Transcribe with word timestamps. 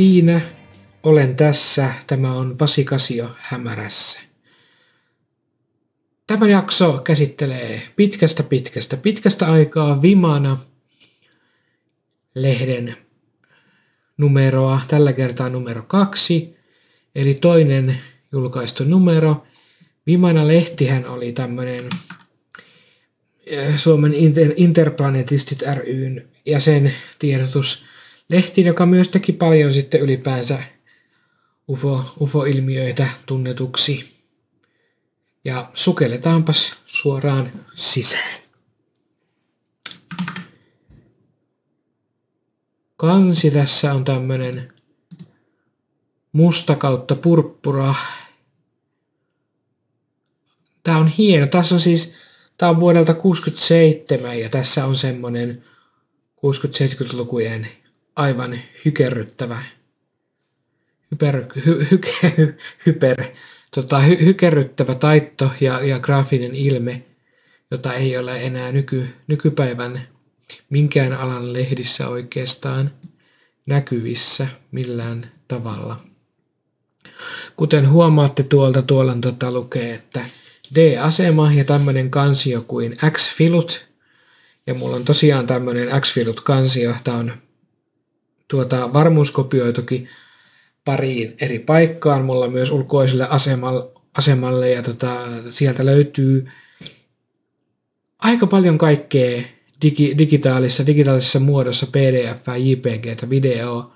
siinä, 0.00 0.40
olen 1.02 1.36
tässä, 1.36 1.94
tämä 2.06 2.34
on 2.34 2.56
Pasi 2.58 2.84
Kasio 2.84 3.30
hämärässä. 3.38 4.20
Tämä 6.26 6.48
jakso 6.48 6.98
käsittelee 6.98 7.82
pitkästä 7.96 8.42
pitkästä 8.42 8.96
pitkästä 8.96 9.46
aikaa 9.52 10.02
Vimana 10.02 10.58
lehden 12.34 12.96
numeroa, 14.16 14.80
tällä 14.88 15.12
kertaa 15.12 15.48
numero 15.48 15.82
kaksi, 15.82 16.56
eli 17.14 17.34
toinen 17.34 17.98
julkaistu 18.32 18.84
numero. 18.84 19.46
Vimana 20.06 20.48
lehtihän 20.48 21.06
oli 21.06 21.32
tämmöinen 21.32 21.88
eh, 23.46 23.78
Suomen 23.78 24.12
Inter- 24.12 24.54
Interplanetistit 24.56 25.62
ryn 25.62 26.28
jäsen 26.46 26.94
tiedotuslehti, 28.30 28.64
joka 28.64 28.86
myös 28.86 29.08
teki 29.08 29.32
paljon 29.32 29.72
sitten 29.72 30.00
ylipäänsä 30.00 30.58
UFO, 31.68 32.14
UFO-ilmiöitä 32.20 33.08
tunnetuksi. 33.26 34.20
Ja 35.44 35.70
sukelletaanpas 35.74 36.76
suoraan 36.86 37.52
sisään. 37.74 38.40
Kansi 42.96 43.50
tässä 43.50 43.94
on 43.94 44.04
tämmönen 44.04 44.72
musta 46.32 46.76
kautta 46.76 47.14
purppura. 47.14 47.94
Tää 50.82 50.98
on 50.98 51.08
hieno. 51.08 51.46
Tässä 51.46 51.74
on 51.74 51.80
siis, 51.80 52.14
tää 52.58 52.68
on 52.68 52.80
vuodelta 52.80 53.14
67 53.14 54.38
ja 54.38 54.48
tässä 54.48 54.84
on 54.86 54.96
semmonen 54.96 55.64
60-70-lukujen 56.36 57.80
aivan 58.16 58.58
hykerryttävä 58.84 59.62
hyper, 61.10 61.44
hy, 61.66 61.86
hyke, 61.90 62.34
hy, 62.36 62.56
hyper, 62.86 63.24
tota, 63.74 63.98
hy, 63.98 64.16
hykerryttävä 64.24 64.94
taitto 64.94 65.50
ja, 65.60 65.80
ja 65.80 65.98
graafinen 65.98 66.54
ilme, 66.54 67.02
jota 67.70 67.94
ei 67.94 68.16
ole 68.16 68.42
enää 68.42 68.72
nyky, 68.72 69.08
nykypäivän 69.26 70.08
minkään 70.70 71.12
alan 71.12 71.52
lehdissä 71.52 72.08
oikeastaan 72.08 72.90
näkyvissä 73.66 74.46
millään 74.70 75.32
tavalla. 75.48 76.04
Kuten 77.56 77.90
huomaatte 77.90 78.42
tuolta, 78.42 78.82
tuolla 78.82 79.16
tota 79.20 79.50
lukee, 79.50 79.94
että 79.94 80.20
D-asema 80.74 81.52
ja 81.52 81.64
tämmöinen 81.64 82.10
kansio 82.10 82.64
kuin 82.68 82.96
X-filut. 83.10 83.86
Ja 84.66 84.74
mulla 84.74 84.96
on 84.96 85.04
tosiaan 85.04 85.46
tämmöinen 85.46 86.00
X-filut 86.00 86.40
kansio. 86.40 86.94
Tämä 87.04 87.16
on 87.16 87.32
tuota, 88.50 88.92
varmuuskopioitukin 88.92 90.08
pariin 90.84 91.34
eri 91.40 91.58
paikkaan. 91.58 92.24
Mulla 92.24 92.48
myös 92.48 92.70
ulkoiselle 92.70 93.26
asemalle, 93.28 93.90
asemalle 94.18 94.70
ja 94.70 94.82
tota, 94.82 95.16
sieltä 95.50 95.86
löytyy 95.86 96.46
aika 98.18 98.46
paljon 98.46 98.78
kaikkea 98.78 99.42
digi, 99.82 100.18
digitaalisessa, 100.18 100.86
digitaalisessa 100.86 101.40
muodossa 101.40 101.86
PDF, 101.86 102.46
JPG, 102.58 103.30
video, 103.30 103.92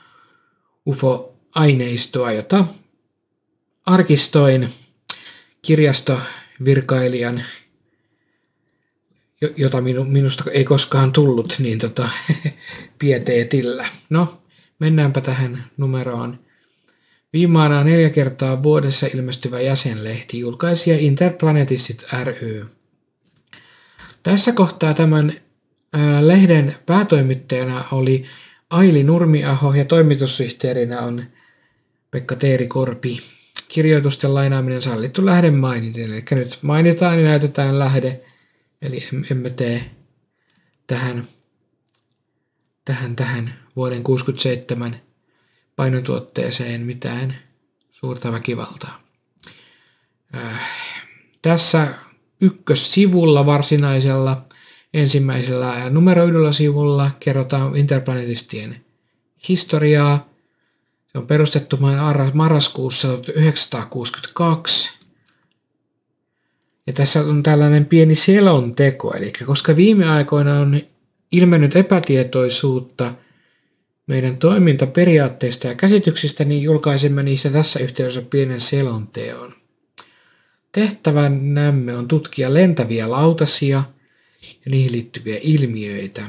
UFO-aineistoa, 0.87 2.33
jota 2.33 2.65
arkistoin 3.87 4.69
kirjastovirkailijan, 5.63 7.45
jota 9.57 9.81
minusta 9.81 10.45
ei 10.51 10.65
koskaan 10.65 11.13
tullut, 11.13 11.57
niin 11.59 11.79
tota, 11.79 12.09
pieteetillä. 12.99 13.89
No, 14.11 14.44
mennäänpä 14.85 15.21
tähän 15.21 15.65
numeroon. 15.77 16.39
Viimaana 17.33 17.85
neljä 17.85 18.11
kertaa 18.11 18.63
vuodessa 18.63 19.07
ilmestyvä 19.07 19.61
jäsenlehti 19.61 20.39
julkaisija 20.39 20.99
Interplanetistit 20.99 22.05
ry. 22.25 22.67
Tässä 24.23 24.53
kohtaa 24.53 24.95
tämän 24.95 25.33
lehden 26.21 26.77
päätoimittajana 26.87 27.85
oli 27.93 28.25
Aili 28.71 29.05
Nurmiaho 29.05 29.75
ja 29.75 29.85
toimitussihteerinä 29.85 31.01
on 31.01 31.25
Pekka 32.11 32.37
Teeri 32.37 32.67
Korpi. 32.67 33.21
Kirjoitusten 33.69 34.35
lainaaminen 34.35 34.83
sallittu 34.83 35.27
lähden 35.27 35.55
mainiten. 35.55 36.05
Eli 36.05 36.25
nyt 36.31 36.59
mainitaan 36.63 37.19
ja 37.19 37.25
näytetään 37.25 37.79
lähde, 37.79 38.21
eli 38.83 39.09
emme 39.31 39.51
tee 39.51 39.91
tähän, 40.87 41.29
tähän, 42.85 43.17
tähän 43.17 43.64
vuoden 43.77 44.03
67 44.03 45.01
painotuotteeseen 45.77 46.81
mitään 46.81 47.39
suurta 47.93 48.33
väkivaltaa. 48.33 49.03
Äh, 50.35 50.61
tässä 51.43 51.95
ykkössivulla 52.41 53.47
varsinaisella 53.47 54.45
ensimmäisellä 54.95 55.91
numeroidulla 55.91 56.53
sivulla 56.53 57.11
kerrotaan 57.21 57.77
interplanetistien 57.77 58.85
historiaa. 59.49 60.29
Se 61.13 61.19
on 61.19 61.27
perustettu 61.27 61.79
marraskuussa 62.33 63.09
1962. 63.09 64.91
Ja 66.87 66.93
tässä 66.93 67.21
on 67.21 67.43
tällainen 67.43 67.87
pieni 67.87 68.15
selonteko, 68.15 69.15
eli 69.17 69.33
koska 69.47 69.77
viime 69.77 70.09
aikoina 70.09 70.61
on 70.61 70.81
ilmennyt 71.33 71.77
epätietoisuutta 71.77 73.15
meidän 74.07 74.37
toimintaperiaatteista 74.37 75.67
ja 75.67 75.75
käsityksistä, 75.75 76.45
niin 76.45 76.63
julkaisemme 76.63 77.23
niistä 77.23 77.51
tässä 77.51 77.81
yhteydessä 77.81 78.23
pienen 78.23 78.61
selonteon. 78.61 79.55
Tehtävänämme 80.73 81.97
on 81.97 82.09
tutkia 82.09 82.55
lentäviä 82.55 83.11
lautasia– 83.11 83.85
ja 84.65 84.71
niihin 84.71 84.93
liittyviä 84.93 85.39
ilmiöitä. 85.43 86.27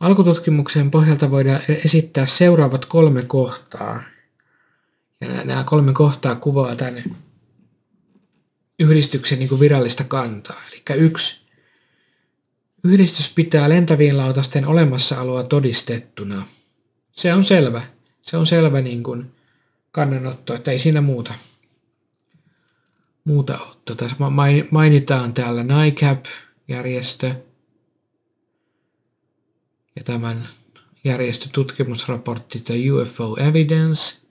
Alkututkimuksen 0.00 0.90
pohjalta 0.90 1.30
voidaan 1.30 1.60
esittää 1.68 2.26
seuraavat 2.26 2.84
kolme 2.84 3.22
kohtaa. 3.22 4.02
Ja 5.20 5.44
nämä 5.44 5.64
kolme 5.64 5.92
kohtaa 5.92 6.34
kuvaa 6.34 6.76
tänne 6.76 7.04
yhdistyksen 8.78 9.38
niin 9.38 9.60
virallista 9.60 10.04
kantaa. 10.04 10.62
Eli 10.72 11.00
yksi. 11.00 11.45
Yhdistys 12.88 13.34
pitää 13.34 13.68
lentävien 13.68 14.16
lautasten 14.16 14.66
olemassaoloa 14.66 15.44
todistettuna. 15.44 16.46
Se 17.12 17.34
on 17.34 17.44
selvä. 17.44 17.82
Se 18.22 18.36
on 18.36 18.46
selvä 18.46 18.80
niin 18.80 19.02
kuin 19.02 19.30
kannanotto, 19.92 20.54
että 20.54 20.70
ei 20.70 20.78
siinä 20.78 21.00
muuta 21.00 21.34
muuta. 23.26 23.58
Tota, 23.84 24.10
mainitaan 24.70 25.34
täällä 25.34 25.64
NICAP-järjestö 25.64 27.34
ja 29.96 30.04
tämän 30.04 30.48
järjestö 31.04 31.48
tutkimusraportti 31.52 32.60
The 32.60 32.74
UFO 32.92 33.36
Evidence. 33.40 34.26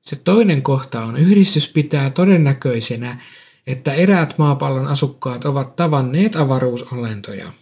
Se 0.00 0.16
toinen 0.16 0.62
kohta 0.62 1.04
on, 1.04 1.16
yhdistys 1.16 1.72
pitää 1.72 2.10
todennäköisenä, 2.10 3.22
että 3.66 3.92
eräät 3.92 4.38
maapallon 4.38 4.86
asukkaat 4.86 5.44
ovat 5.44 5.76
tavanneet 5.76 6.36
avaruusolentoja. 6.36 7.52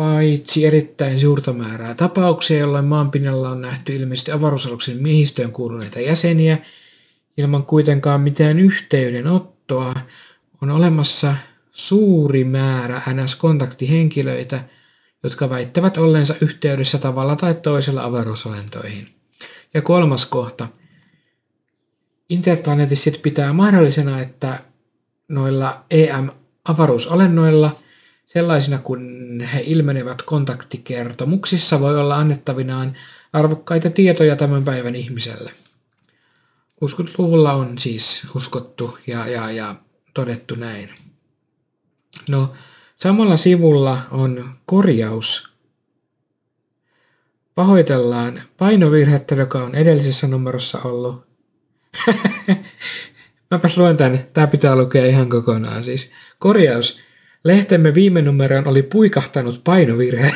Paitsi 0.00 0.66
erittäin 0.66 1.20
suurta 1.20 1.52
määrää 1.52 1.94
tapauksia, 1.94 2.58
jolloin 2.58 2.84
maanpinnalla 2.84 3.50
on 3.50 3.60
nähty 3.60 3.94
ilmeisesti 3.94 4.32
avaruusaluksen 4.32 5.02
miehistöön 5.02 5.52
kuuluneita 5.52 6.00
jäseniä– 6.00 6.58
ilman 7.40 7.66
kuitenkaan 7.66 8.20
mitään 8.20 8.58
yhteydenottoa, 8.58 9.94
on 10.62 10.70
olemassa 10.70 11.34
suuri 11.72 12.44
määrä 12.44 13.02
NS-kontaktihenkilöitä, 13.06 14.64
jotka 15.22 15.50
väittävät 15.50 15.96
ollensa 15.96 16.34
yhteydessä 16.40 16.98
tavalla 16.98 17.36
tai 17.36 17.54
toisella 17.54 18.04
avaruusolentoihin. 18.04 19.04
Ja 19.74 19.82
kolmas 19.82 20.26
kohta. 20.26 20.68
Interplanetistit 22.28 23.22
pitää 23.22 23.52
mahdollisena, 23.52 24.20
että 24.20 24.58
noilla 25.28 25.84
EM-avaruusolennoilla 25.90 27.76
sellaisina 28.32 28.78
kuin 28.78 29.40
he 29.40 29.62
ilmenevät 29.64 30.22
kontaktikertomuksissa 30.22 31.80
voi 31.80 32.00
olla 32.00 32.16
annettavinaan 32.16 32.96
arvokkaita 33.32 33.90
tietoja 33.90 34.36
tämän 34.36 34.64
päivän 34.64 34.94
ihmiselle. 34.94 35.52
60-luvulla 36.84 37.52
on 37.52 37.78
siis 37.78 38.26
uskottu 38.34 38.98
ja, 39.06 39.28
ja, 39.28 39.50
ja 39.50 39.74
todettu 40.14 40.54
näin. 40.54 40.90
No, 42.28 42.52
samalla 42.96 43.36
sivulla 43.36 44.02
on 44.10 44.54
korjaus. 44.66 45.50
Pahoitellaan 47.54 48.42
painovirhettä, 48.58 49.34
joka 49.34 49.64
on 49.64 49.74
edellisessä 49.74 50.26
numerossa 50.26 50.78
ollut. 50.84 51.26
Mäpäs 53.50 53.76
luen 53.76 53.96
tän. 53.96 54.26
Tää 54.32 54.46
pitää 54.46 54.76
lukea 54.76 55.06
ihan 55.06 55.28
kokonaan 55.28 55.84
siis. 55.84 56.10
Korjaus. 56.38 57.00
Lehtemme 57.44 57.94
viime 57.94 58.22
numeroon 58.22 58.68
oli 58.68 58.82
puikahtanut 58.82 59.64
painovirhe. 59.64 60.32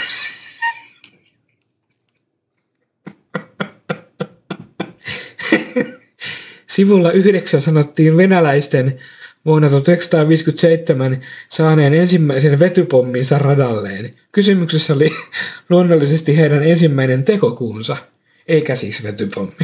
Sivulla 6.67 7.13
yhdeksän 7.13 7.61
sanottiin 7.61 8.17
venäläisten 8.17 8.99
vuonna 9.47 9.69
1957 9.69 11.23
saaneen 11.49 11.95
ensimmäisen 11.95 12.59
vetypomminsa 12.59 13.39
radalleen. 13.39 14.15
Kysymyksessä 14.33 14.95
oli 14.95 15.11
luonnollisesti 15.71 16.37
heidän 16.37 16.63
ensimmäinen 16.63 17.25
tekokuunsa, 17.25 17.97
eikä 18.49 18.77
siis 18.77 19.03
vetypommi. 19.03 19.55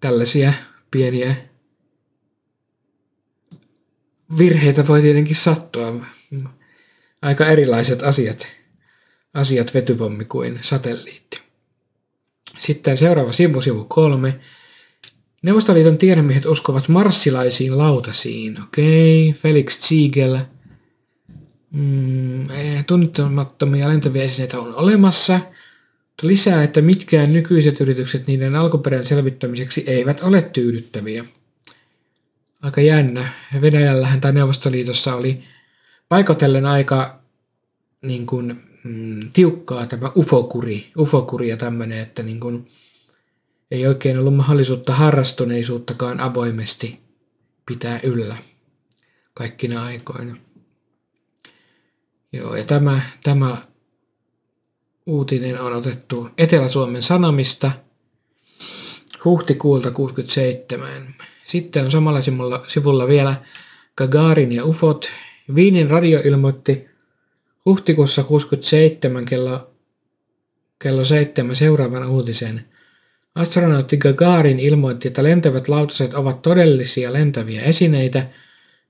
Tällaisia 0.00 0.52
pieniä 0.90 1.36
virheitä 4.38 4.86
voi 4.86 5.02
tietenkin 5.02 5.36
sattua. 5.36 5.94
Aika 7.22 7.46
erilaiset 7.46 8.02
asiat, 8.02 8.46
asiat 9.34 9.74
vetypommi 9.74 10.24
kuin 10.24 10.58
satelliitti. 10.62 11.40
Sitten 12.58 12.98
seuraava 12.98 13.32
sivu, 13.32 13.62
sivu 13.62 13.84
kolme. 13.84 14.40
Neuvostoliiton 15.42 15.98
tiedemiehet 15.98 16.46
uskovat 16.46 16.88
marssilaisiin 16.88 17.78
lautasiin. 17.78 18.62
Okei, 18.62 19.28
okay. 19.28 19.40
Felix 19.40 19.80
Ziegel. 19.80 20.38
Mm, 21.70 22.50
eh, 22.50 22.86
tunnittamattomia 22.86 23.88
lentäviä 23.88 24.22
esineitä 24.22 24.60
on 24.60 24.74
olemassa. 24.74 25.40
Lisää, 26.22 26.62
että 26.62 26.82
mitkään 26.82 27.32
nykyiset 27.32 27.80
yritykset 27.80 28.26
niiden 28.26 28.56
alkuperän 28.56 29.06
selvittämiseksi 29.06 29.84
eivät 29.86 30.22
ole 30.22 30.42
tyydyttäviä. 30.42 31.24
Aika 32.62 32.80
jännä. 32.80 33.28
Venäjällähän 33.60 34.20
tai 34.20 34.32
Neuvostoliitossa 34.32 35.14
oli 35.14 35.44
paikotellen 36.08 36.66
aika 36.66 37.18
niin 38.02 38.26
kuin, 38.26 38.62
mm, 38.84 39.30
tiukkaa 39.32 39.86
tämä 39.86 40.12
ufokuri, 40.16 40.92
ufokuri 40.98 41.48
ja 41.48 41.56
tämmöinen, 41.56 41.98
että 41.98 42.22
niin 42.22 42.40
kuin, 42.40 42.70
ei 43.70 43.86
oikein 43.86 44.18
ollut 44.18 44.36
mahdollisuutta 44.36 44.94
harrastuneisuuttakaan 44.94 46.20
avoimesti 46.20 47.00
pitää 47.66 48.00
yllä 48.02 48.36
kaikkina 49.34 49.84
aikoina. 49.84 50.36
Joo, 52.32 52.56
ja 52.56 52.64
tämä, 52.64 53.00
tämä 53.22 53.56
uutinen 55.06 55.60
on 55.60 55.72
otettu 55.72 56.28
Etelä-Suomen 56.38 57.02
Sanomista 57.02 57.72
huhtikuulta 59.24 59.90
67. 59.90 61.14
Sitten 61.52 61.84
on 61.84 61.90
samalla 61.90 62.20
sivulla, 62.66 63.08
vielä 63.08 63.34
Gagarin 63.96 64.52
ja 64.52 64.64
UFOt. 64.64 65.10
Viinin 65.54 65.90
radio 65.90 66.20
ilmoitti 66.24 66.88
huhtikuussa 67.64 68.22
67 68.22 69.24
kello, 69.24 69.70
kello 70.78 71.04
7 71.04 71.56
seuraavan 71.56 72.08
uutisen. 72.08 72.64
Astronautti 73.34 73.96
Gagarin 73.96 74.60
ilmoitti, 74.60 75.08
että 75.08 75.22
lentävät 75.22 75.68
lautaset 75.68 76.14
ovat 76.14 76.42
todellisia 76.42 77.12
lentäviä 77.12 77.62
esineitä, 77.62 78.26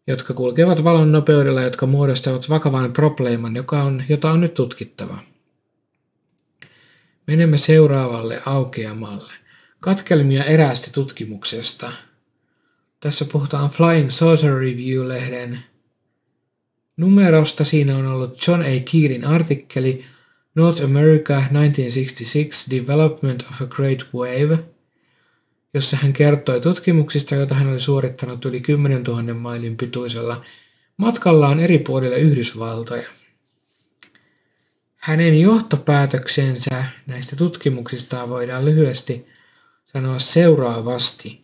jotka 0.06 0.35
kulkevat 0.35 0.85
valon 0.85 1.12
nopeudella, 1.12 1.62
jotka 1.62 1.87
muodostavat 1.87 2.49
vakavan 2.49 2.93
probleeman, 2.93 3.56
joka 3.56 3.82
on, 3.82 4.03
jota 4.09 4.31
on 4.31 4.41
nyt 4.41 4.55
tutkittava. 4.55 5.19
Menemme 7.26 7.59
seuraavalle 7.59 8.43
aukeamalle. 8.47 9.32
Katkelmia 9.81 10.44
eräästä 10.44 10.91
tutkimuksesta. 10.93 11.93
Tässä 13.02 13.25
puhutaan 13.25 13.70
Flying 13.70 14.10
Saucer 14.10 14.54
Review-lehden 14.54 15.58
numerosta. 16.96 17.64
Siinä 17.64 17.96
on 17.96 18.06
ollut 18.06 18.46
John 18.49 18.62
A. 18.62 18.90
Keelin 18.93 19.25
artikkeli 19.25 20.04
North 20.54 20.84
America 20.84 21.43
1966 21.52 22.70
Development 22.70 23.43
of 23.50 23.62
a 23.62 23.66
Great 23.66 23.99
Wave, 24.14 24.58
jossa 25.75 25.96
hän 25.96 26.12
kertoi 26.12 26.60
tutkimuksista, 26.60 27.34
joita 27.34 27.54
hän 27.54 27.69
oli 27.69 27.81
suorittanut 27.81 28.44
yli 28.44 28.60
10 28.60 29.02
000 29.02 29.34
mailin 29.34 29.76
pituisella 29.76 30.44
matkallaan 30.96 31.60
eri 31.60 31.78
puolille 31.78 32.19
Yhdysvaltoja. 32.19 33.08
Hänen 34.96 35.40
johtopäätöksensä 35.40 36.84
näistä 37.06 37.37
tutkimuksista 37.37 38.28
voidaan 38.28 38.64
lyhyesti 38.64 39.26
sanoa 39.93 40.19
seuraavasti. 40.19 41.41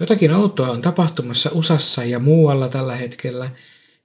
Jotakin 0.00 0.34
outoa 0.34 0.70
on 0.70 0.82
tapahtumassa 0.82 1.50
USAssa 1.52 2.04
ja 2.04 2.18
muualla 2.18 2.68
tällä 2.68 2.96
hetkellä. 2.96 3.50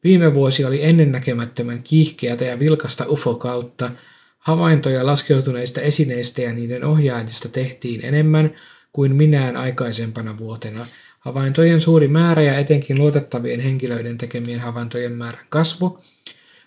Viime 0.03 0.33
vuosi 0.33 0.65
oli 0.65 0.83
ennennäkemättömän 0.83 1.83
kiihkeätä 1.83 2.45
ja 2.45 2.59
vilkasta 2.59 3.05
UFO-kautta. 3.09 3.91
Havaintoja 4.39 5.05
laskeutuneista 5.05 5.81
esineistä 5.81 6.41
ja 6.41 6.53
niiden 6.53 6.83
ohjaajista 6.83 7.49
tehtiin 7.49 8.05
enemmän 8.05 8.55
kuin 8.93 9.15
minään 9.15 9.57
aikaisempana 9.57 10.37
vuotena. 10.37 10.85
Havaintojen 11.19 11.81
suuri 11.81 12.07
määrä 12.07 12.41
ja 12.41 12.57
etenkin 12.57 12.99
luotettavien 12.99 13.59
henkilöiden 13.59 14.17
tekemien 14.17 14.59
havaintojen 14.59 15.11
määrän 15.11 15.45
kasvu 15.49 15.99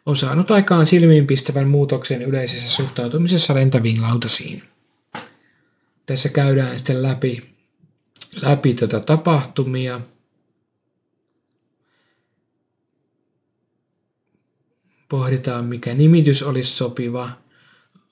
on 0.07 0.17
saanut 0.17 0.51
aikaan 0.51 0.87
silmiinpistävän 0.87 1.69
muutoksen 1.69 2.23
yleisessä 2.23 2.71
suhtautumisessa 2.71 3.55
lentäviin 3.55 4.03
lautasiin. 4.03 4.63
Tässä 6.07 6.29
käydään 6.29 6.79
sitten 6.79 7.03
läpi, 7.03 7.54
läpi 8.43 8.75
tätä 8.75 9.01
tapahtumia. 9.01 10.01
Pohditaan, 15.09 15.65
mikä 15.65 15.95
nimitys 15.95 16.43
olisi 16.43 16.73
sopiva. 16.73 17.31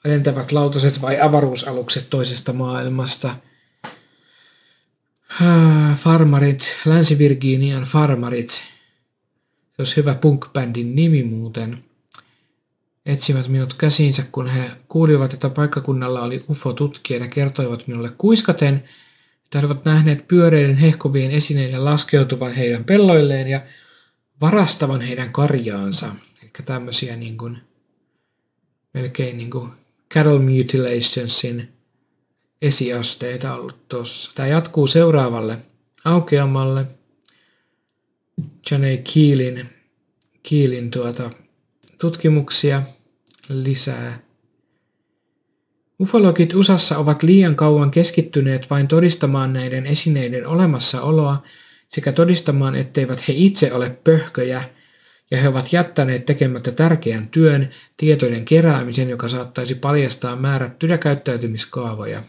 Lentävät 0.05 0.53
lautaset 0.53 1.01
vai 1.01 1.21
avaruusalukset 1.21 2.11
toisesta 2.11 2.53
maailmasta. 2.53 3.37
Farmarit, 5.97 6.77
Länsi-Virginian 6.85 7.85
farmarit. 7.85 8.51
Se 8.51 9.75
olisi 9.79 9.97
hyvä 9.97 10.15
punk-bändin 10.15 10.95
nimi 10.95 11.23
muuten 11.23 11.85
etsivät 13.07 13.49
minut 13.49 13.75
käsiinsä, 13.75 14.25
kun 14.33 14.49
he 14.49 14.71
kuulivat, 14.89 15.35
että 15.35 15.51
paikkakunnalla 15.51 16.23
oli 16.23 16.45
UFO-tutkija 16.49 17.21
ja 17.21 17.29
kertoivat 17.29 17.87
minulle 17.87 18.13
kuiskaten, 18.19 18.85
he 19.55 19.59
olivat 19.59 19.85
nähneet 19.85 20.29
pyöreiden 20.29 20.77
hehkuvien 20.77 21.31
esineiden 21.31 21.85
laskeutuvan 21.85 22.53
heidän 22.53 22.85
pelloilleen 22.85 23.49
ja 23.49 23.61
varastavan 24.41 25.01
heidän 25.01 25.33
karjaansa. 25.33 26.15
Eli 26.43 26.51
tämmöisiä 26.65 27.17
niin 27.17 27.39
kuin, 27.39 27.59
melkein 28.95 29.39
niin 29.39 29.51
kuin 29.51 29.71
cattle 30.15 30.39
mutilationsin 30.39 31.69
esiasteita 32.63 33.55
ollut 33.55 33.89
tuossa. 33.89 34.33
Tämä 34.35 34.49
jatkuu 34.49 34.87
seuraavalle 34.87 35.59
aukeamalle. 36.05 36.87
John 38.71 38.85
A. 38.85 39.03
Keelin, 39.15 39.69
Keelin 40.43 40.91
tuota, 40.91 41.31
tutkimuksia 41.99 42.83
lisää. 43.49 44.22
Ufologit 46.01 46.55
USAssa 46.55 46.99
ovat 46.99 47.23
liian 47.23 47.57
kauan 47.57 47.91
keskittyneet 47.91 48.71
vain 48.71 48.89
todistamaan 48.89 49.53
näiden 49.53 49.87
esineiden 49.87 50.47
olemassaoloa 50.47 51.43
sekä 51.89 52.13
todistamaan, 52.13 52.75
etteivät 52.75 53.29
he 53.29 53.33
itse 53.37 53.73
ole 53.73 53.91
pöhköjä, 54.05 54.65
ja 55.31 55.39
he 55.39 55.49
ovat 55.49 55.73
jättäneet 55.73 56.27
tekemättä 56.27 56.73
tärkeän 56.73 57.29
työn, 57.29 57.71
tietojen 57.97 58.45
keräämisen, 58.45 59.11
joka 59.11 59.29
saattaisi 59.29 59.75
paljastaa 59.75 60.37
määrättyjä 60.37 60.99
käyttäytymiskaavoja. 60.99 62.23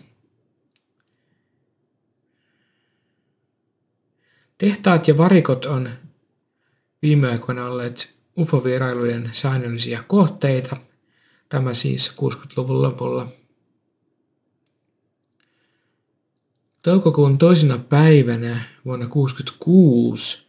Tehtaat 4.57 5.07
ja 5.07 5.17
varikot 5.17 5.65
on 5.65 5.89
viime 7.01 7.31
aikoina 7.31 7.65
olleet 7.65 8.13
UFO-vierailujen 8.39 9.29
säännöllisiä 9.33 10.03
kohteita. 10.07 10.77
Tämä 11.49 11.73
siis 11.73 12.15
60-luvun 12.21 12.81
lopulla. 12.81 13.42
Toukokuun 16.83 17.37
toisena 17.37 17.77
päivänä 17.77 18.63
vuonna 18.85 19.05
1966 19.05 20.43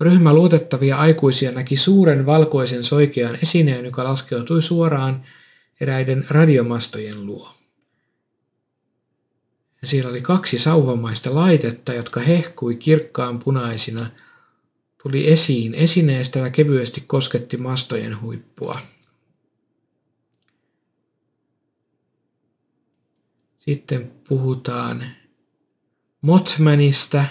ryhmä 0.00 0.32
luotettavia 0.32 0.96
aikuisia 0.96 1.52
näki 1.52 1.76
suuren 1.76 2.26
valkoisen 2.26 2.84
soikean 2.84 3.38
esineen, 3.42 3.84
joka 3.84 4.04
laskeutui 4.04 4.62
suoraan 4.62 5.24
eräiden 5.80 6.26
radiomastojen 6.30 7.26
luo. 7.26 7.54
Siellä 9.84 10.10
oli 10.10 10.20
kaksi 10.22 10.58
sauvamaista 10.58 11.34
laitetta, 11.34 11.92
jotka 11.94 12.20
hehkui 12.20 12.76
kirkkaan 12.76 13.38
punaisina– 13.38 14.06
tuli 15.04 15.32
esiin 15.32 15.74
esineestä 15.74 16.38
ja 16.38 16.50
kevyesti 16.50 17.00
kosketti 17.00 17.56
mastojen 17.56 18.20
huippua. 18.20 18.80
Sitten 23.58 24.12
puhutaan 24.28 25.06
Motmanista. 26.24 27.24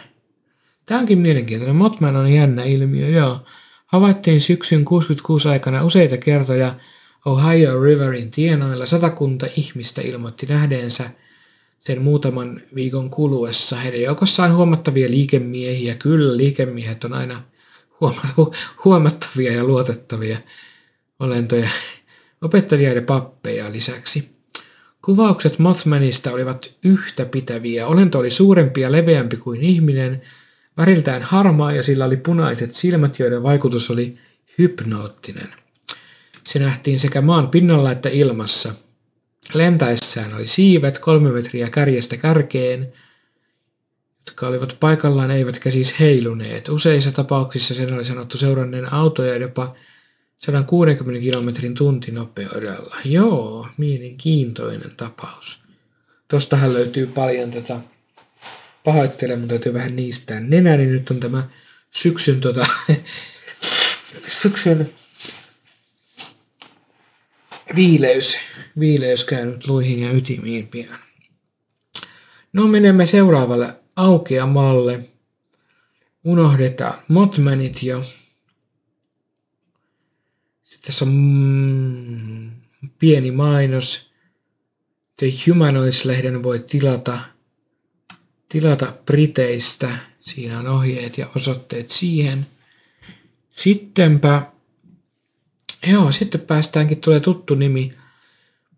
Tämä 0.86 1.00
onkin 1.00 1.20
mielenkiintoinen. 1.20 1.76
Motman 1.76 2.16
on 2.16 2.32
jännä 2.32 2.64
ilmiö, 2.64 3.08
joo. 3.08 3.40
Havaittiin 3.86 4.42
syksyn 4.42 4.86
66 4.86 5.50
aikana 5.50 5.84
useita 5.84 6.18
kertoja 6.18 6.76
Ohio 7.26 7.84
Riverin 7.84 8.32
tienoilla. 8.32 8.86
Satakunta 8.86 9.48
ihmistä 9.58 10.02
ilmoitti 10.02 10.46
nähdeensä 10.46 11.10
sen 11.80 12.02
muutaman 12.02 12.62
viikon 12.76 13.10
kuluessa. 13.10 13.76
Heidän 13.76 14.02
joukossaan 14.02 14.56
huomattavia 14.56 15.10
liikemiehiä. 15.10 15.96
Kyllä, 15.96 16.38
liikemiehet 16.38 17.04
on 17.04 17.14
aina 17.14 17.42
huomattavia 18.86 19.54
ja 19.54 19.64
luotettavia 19.64 20.38
olentoja. 21.20 21.70
Opettajia 22.42 22.94
ja 22.94 23.02
pappeja 23.02 23.72
lisäksi. 23.72 24.30
Kuvaukset 25.06 25.60
Mothmanista 25.60 26.32
olivat 26.32 26.72
yhtä 26.84 27.26
pitäviä. 27.26 27.88
Olento 27.88 28.20
oli 28.20 28.32
suurempi 28.32 28.82
ja 28.82 28.92
leveämpi 28.92 29.38
kuin 29.38 29.62
ihminen, 29.62 30.22
väriltään 30.78 31.22
harmaa 31.22 31.72
ja 31.72 31.84
sillä 31.84 32.06
oli 32.06 32.18
punaiset 32.18 32.76
silmät, 32.76 33.20
joiden 33.20 33.44
vaikutus 33.44 33.90
oli 33.90 34.18
hypnoottinen. 34.58 35.48
Se 36.44 36.60
nähtiin 36.60 37.00
sekä 37.00 37.22
maan 37.22 37.50
pinnalla 37.50 37.92
että 37.92 38.10
ilmassa. 38.10 38.74
Lentäessään 39.54 40.34
oli 40.34 40.48
siivet 40.48 41.00
kolme 41.00 41.32
metriä 41.32 41.70
kärjestä 41.70 42.18
kärkeen, 42.18 42.94
jotka 44.28 44.48
olivat 44.48 44.78
paikallaan 44.80 45.32
eivätkä 45.32 45.72
siis 45.72 46.00
heiluneet. 46.00 46.70
Useissa 46.70 47.12
tapauksissa 47.12 47.74
sen 47.74 47.94
oli 47.94 48.06
sanottu 48.06 48.38
seuranneen 48.38 48.94
autoja 48.94 49.38
jopa 49.38 49.76
160 50.46 51.22
kilometrin 51.22 51.76
tuntinopeudella. 51.76 52.96
Joo, 53.06 53.68
mielenkiintoinen 53.78 54.92
tapaus. 54.98 55.60
Tostahan 56.28 56.74
löytyy 56.74 57.08
paljon 57.08 57.52
tätä 57.52 57.80
pahoittelen, 58.84 59.40
mutta 59.40 59.54
täytyy 59.54 59.74
vähän 59.74 59.96
niistää 59.96 60.40
nenä, 60.40 60.78
niin 60.78 60.92
nyt 60.92 61.10
on 61.10 61.20
tämä 61.20 61.50
syksyn, 61.92 62.42
tota, 62.42 62.66
syksyn 64.42 64.90
viileys, 67.76 68.38
viileys 68.80 69.24
käynyt 69.24 69.68
luihin 69.68 70.00
ja 70.00 70.12
ytimiin 70.12 70.68
pian. 70.68 71.00
No 72.54 72.68
menemme 72.68 73.08
seuraavalle 73.08 73.76
aukeamalle. 73.96 75.00
Unohdetaan 76.24 77.00
Motmanit 77.08 77.84
jo. 77.84 78.04
Tässä 80.86 81.06
on 81.06 81.12
mm, 81.12 82.52
pieni 83.00 83.32
mainos. 83.32 84.10
The 85.18 85.28
Humanoids-lehden 85.28 86.44
voi 86.44 86.60
tilata, 86.60 87.20
tilata 88.50 88.94
Briteistä. 89.06 89.98
Siinä 90.22 90.60
on 90.60 90.68
ohjeet 90.68 91.18
ja 91.18 91.28
osoitteet 91.36 91.92
siihen. 91.92 92.46
Sittenpä, 93.52 94.52
joo, 95.88 96.12
sitten 96.12 96.42
päästäänkin, 96.42 96.98
tulee 96.98 97.20
tuttu 97.20 97.56
nimi, 97.56 97.94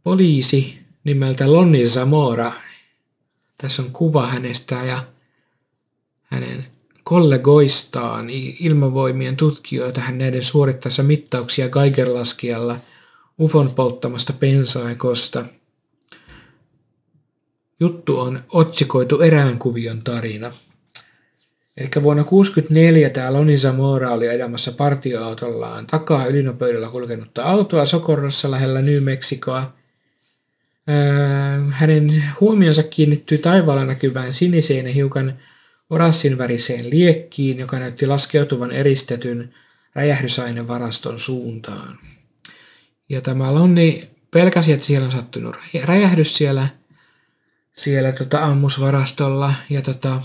poliisi 0.04 0.80
nimeltä 1.04 1.52
Lonni 1.52 1.88
Zamora. 1.88 2.52
Tässä 3.58 3.82
on 3.82 3.92
kuva 3.92 4.28
hänestä 4.28 4.76
ja 4.76 5.08
hänen 6.24 6.75
kollegoistaan, 7.06 8.30
ilmavoimien 8.60 9.38
tutkijoita 9.38 10.02
hän 10.02 10.18
näiden 10.18 10.44
suorittaessa 10.44 11.04
mittauksia 11.04 11.70
Geigerlaskijalla 11.70 12.76
UFON 13.40 13.70
polttamasta 13.76 14.34
pensaikosta. 14.34 15.46
Juttu 17.80 18.20
on 18.20 18.40
otsikoitu 18.50 19.22
eräänkuvion 19.22 20.04
tarina. 20.04 20.52
Eli 21.78 21.90
vuonna 22.04 22.24
1964 22.24 23.10
tämä 23.10 23.34
Loni 23.34 23.58
Zamora 23.58 24.12
oli 24.12 24.30
ajamassa 24.30 24.72
partioautollaan 24.72 25.88
takaa 25.88 26.26
ylinopeudella 26.26 26.90
kulkenutta 26.90 27.44
autoa 27.44 27.86
Socorrossa 27.86 28.52
lähellä 28.52 28.82
New 28.82 29.04
Mexicoa. 29.04 29.74
Hänen 31.70 32.24
huomionsa 32.42 32.84
kiinnittyi 32.84 33.38
taivaalla 33.38 33.86
näkyvään 33.86 34.34
siniseen 34.34 34.88
ja 34.88 34.94
hiukan 34.94 35.34
oranssin 35.90 36.38
väriseen 36.38 36.90
liekkiin, 36.90 37.60
joka 37.60 37.80
näytti 37.80 38.08
laskeutuvan 38.08 38.72
eristetyn 38.72 39.54
räjähdysainevaraston 39.96 41.20
suuntaan. 41.20 42.00
Ja 43.10 43.22
tämä 43.22 43.54
Lonni 43.54 44.10
pelkäsi, 44.32 44.72
että 44.72 44.86
siellä 44.86 45.06
on 45.06 45.12
sattunut 45.12 45.56
räjähdys 45.84 46.38
siellä, 46.38 46.68
siellä 47.74 48.12
tota 48.12 48.44
ammusvarastolla 48.44 49.54
ja 49.70 49.82
tota, 49.82 50.22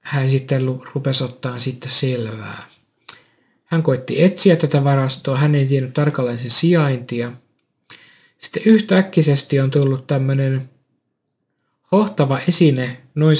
hän 0.00 0.30
sitten 0.30 0.62
rupesi 0.94 1.24
ottaa 1.24 1.58
sitten 1.58 1.90
selvää. 1.90 2.66
Hän 3.64 3.82
koitti 3.82 4.22
etsiä 4.22 4.56
tätä 4.56 4.84
varastoa, 4.84 5.38
hän 5.38 5.54
ei 5.54 5.66
tiennyt 5.66 5.94
tarkalleen 5.94 6.38
sen 6.38 6.50
sijaintia. 6.50 7.32
Sitten 8.38 8.62
yhtäkkisesti 8.66 9.60
on 9.60 9.70
tullut 9.70 10.06
tämmöinen 10.06 10.70
hohtava 11.92 12.38
esine 12.38 13.03
noin 13.14 13.36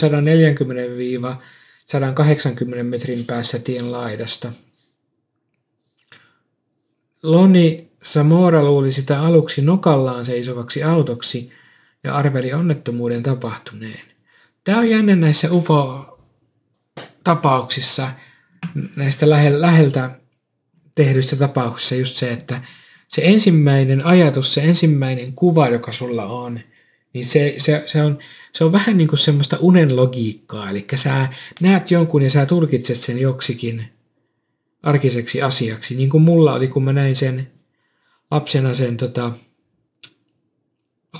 140-180 2.81 2.83
metrin 2.83 3.25
päässä 3.25 3.59
tien 3.59 3.93
laidasta. 3.93 4.53
Loni 7.23 7.91
Samora 8.03 8.63
luuli 8.63 8.93
sitä 8.93 9.23
aluksi 9.23 9.63
nokallaan 9.63 10.27
seisovaksi 10.27 10.83
autoksi 10.83 11.51
ja 12.05 12.15
arveli 12.15 12.53
onnettomuuden 12.53 13.23
tapahtuneen. 13.23 14.01
Tämä 14.65 14.79
on 14.79 14.91
jännä 14.91 15.17
näissä 15.17 15.53
UFO-tapauksissa, 15.53 18.11
näistä 18.97 19.31
läheltä 19.61 20.11
tehdyissä 20.95 21.37
tapauksissa 21.37 21.95
just 21.95 22.17
se, 22.17 22.33
että 22.33 22.61
se 23.09 23.23
ensimmäinen 23.25 24.07
ajatus, 24.07 24.55
se 24.55 24.61
ensimmäinen 24.61 25.33
kuva, 25.33 25.69
joka 25.69 25.93
sulla 25.93 26.25
on, 26.25 26.61
niin 27.15 27.25
se, 27.25 27.55
se, 27.59 27.83
se, 27.87 28.03
on, 28.03 28.19
se 28.53 28.65
on 28.65 28.73
vähän 28.73 28.99
niin 28.99 29.09
kuin 29.09 29.19
semmoista 29.19 29.57
unen 29.61 29.97
logiikkaa. 29.97 30.71
Eli 30.71 30.87
sä 30.95 31.29
näet 31.61 31.91
jonkun 31.91 32.23
ja 32.23 32.31
sä 32.31 32.47
tulkitset 32.47 32.97
sen 32.97 33.19
joksikin 33.19 33.85
arkiseksi 34.83 35.43
asiaksi. 35.43 35.95
Niin 35.95 36.11
kuin 36.11 36.23
mulla 36.23 36.55
oli, 36.55 36.69
kun 36.69 36.85
mä 36.85 36.93
näin 36.93 37.17
sen 37.17 37.51
lapsena 38.31 38.75
sen 38.75 38.97
tota, 38.97 39.33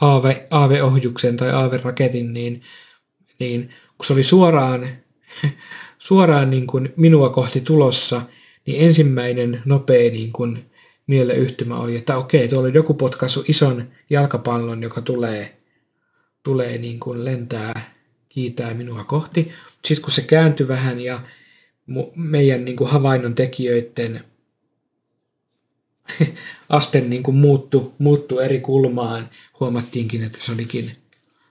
aave, 0.01 0.47
aaveohjuksen 0.51 1.37
tai 1.37 1.51
aaveraketin, 1.51 2.33
niin, 2.35 2.63
niin 3.39 3.71
kun 3.99 4.07
se 4.07 4.13
oli 4.13 4.25
suoraan, 4.25 4.89
suoraan 5.99 6.51
niin 6.51 6.67
kuin 6.67 6.93
minua 6.97 7.31
kohti 7.31 7.61
tulossa, 7.61 8.23
niin 8.67 8.85
ensimmäinen 8.85 9.63
nopea 9.65 10.11
niin 10.11 10.33
kuin 10.33 10.71
mieleyhtymä 11.07 11.77
oli, 11.77 11.97
että 11.97 12.17
okei, 12.17 12.49
tuolla 12.49 12.69
on 12.69 12.75
joku 12.75 12.95
potkaisu 12.95 13.45
ison 13.49 13.89
jalkapallon, 14.11 14.83
joka 14.83 15.01
tulee 15.01 15.64
tulee 16.45 16.79
niin 16.79 17.01
kuin 17.01 17.25
lentää, 17.25 17.95
kiitää 18.29 18.75
minua 18.75 19.05
kohti. 19.05 19.53
Sitten 19.85 20.05
kun 20.05 20.13
se 20.13 20.23
kääntyi 20.23 20.69
vähän 20.69 21.01
ja 21.01 21.21
meidän 22.15 22.65
niin 22.65 22.77
kuin 22.77 22.91
havainnon 22.91 23.35
tekijöiden 23.35 24.25
aste 26.69 27.01
niin 27.01 27.23
kuin 27.23 27.37
muuttu, 27.37 27.95
muuttu 27.99 28.39
eri 28.39 28.61
kulmaan, 28.61 29.31
huomattiinkin, 29.61 30.23
että 30.23 30.39
se 30.41 30.53
olikin 30.53 30.93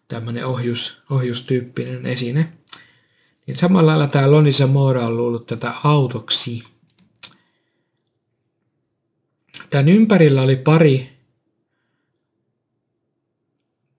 tämmöinen 0.07 0.45
ohjus, 0.45 1.01
ohjustyyppinen 1.09 2.05
esine. 2.05 2.50
Niin 3.47 3.57
samalla 3.57 3.91
lailla 3.91 4.07
tämä 4.07 4.31
Lonisa 4.31 4.67
Moora 4.67 5.05
on 5.05 5.17
luullut 5.17 5.47
tätä 5.47 5.73
autoksi. 5.83 6.63
Tämän 9.69 9.89
ympärillä 9.89 10.41
oli 10.41 10.55
pari 10.55 11.12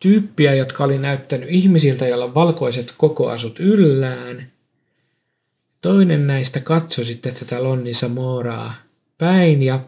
tyyppiä, 0.05 0.55
jotka 0.55 0.85
oli 0.85 0.99
näyttänyt 0.99 1.49
ihmisiltä, 1.51 2.09
joilla 2.09 2.35
valkoiset 2.35 2.95
kokoasut 2.99 3.61
yllään. 3.61 4.53
Toinen 5.81 6.27
näistä 6.27 6.61
katsoi 6.61 7.05
sitten 7.05 7.35
tätä 7.35 7.63
Lonni 7.63 7.95
Samoraa 7.95 8.75
päin 9.19 9.63
ja 9.63 9.81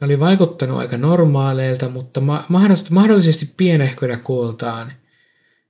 ne 0.00 0.04
oli 0.04 0.20
vaikuttanut 0.20 0.78
aika 0.78 0.96
normaaleilta, 0.96 1.88
mutta 1.88 2.20
mahdollisesti 2.88 3.50
pienehköinä 3.56 4.16
kooltaan. 4.16 4.92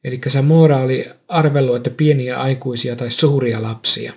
Eli 0.04 0.20
Samora 0.28 0.76
oli 0.76 1.10
arvellut, 1.28 1.76
että 1.76 1.90
pieniä 1.90 2.40
aikuisia 2.40 2.96
tai 2.96 3.10
suuria 3.10 3.62
lapsia. 3.62 4.12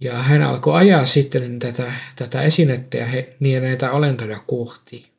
Ja 0.00 0.12
hän 0.12 0.42
alkoi 0.42 0.76
ajaa 0.76 1.06
sitten 1.06 1.58
tätä, 1.58 1.92
tätä 2.16 2.42
esinettä 2.42 2.96
ja 2.96 3.06
he, 3.06 3.36
niin 3.40 3.62
näitä 3.62 3.92
olentoja 3.92 4.38
kohti. 4.46 5.11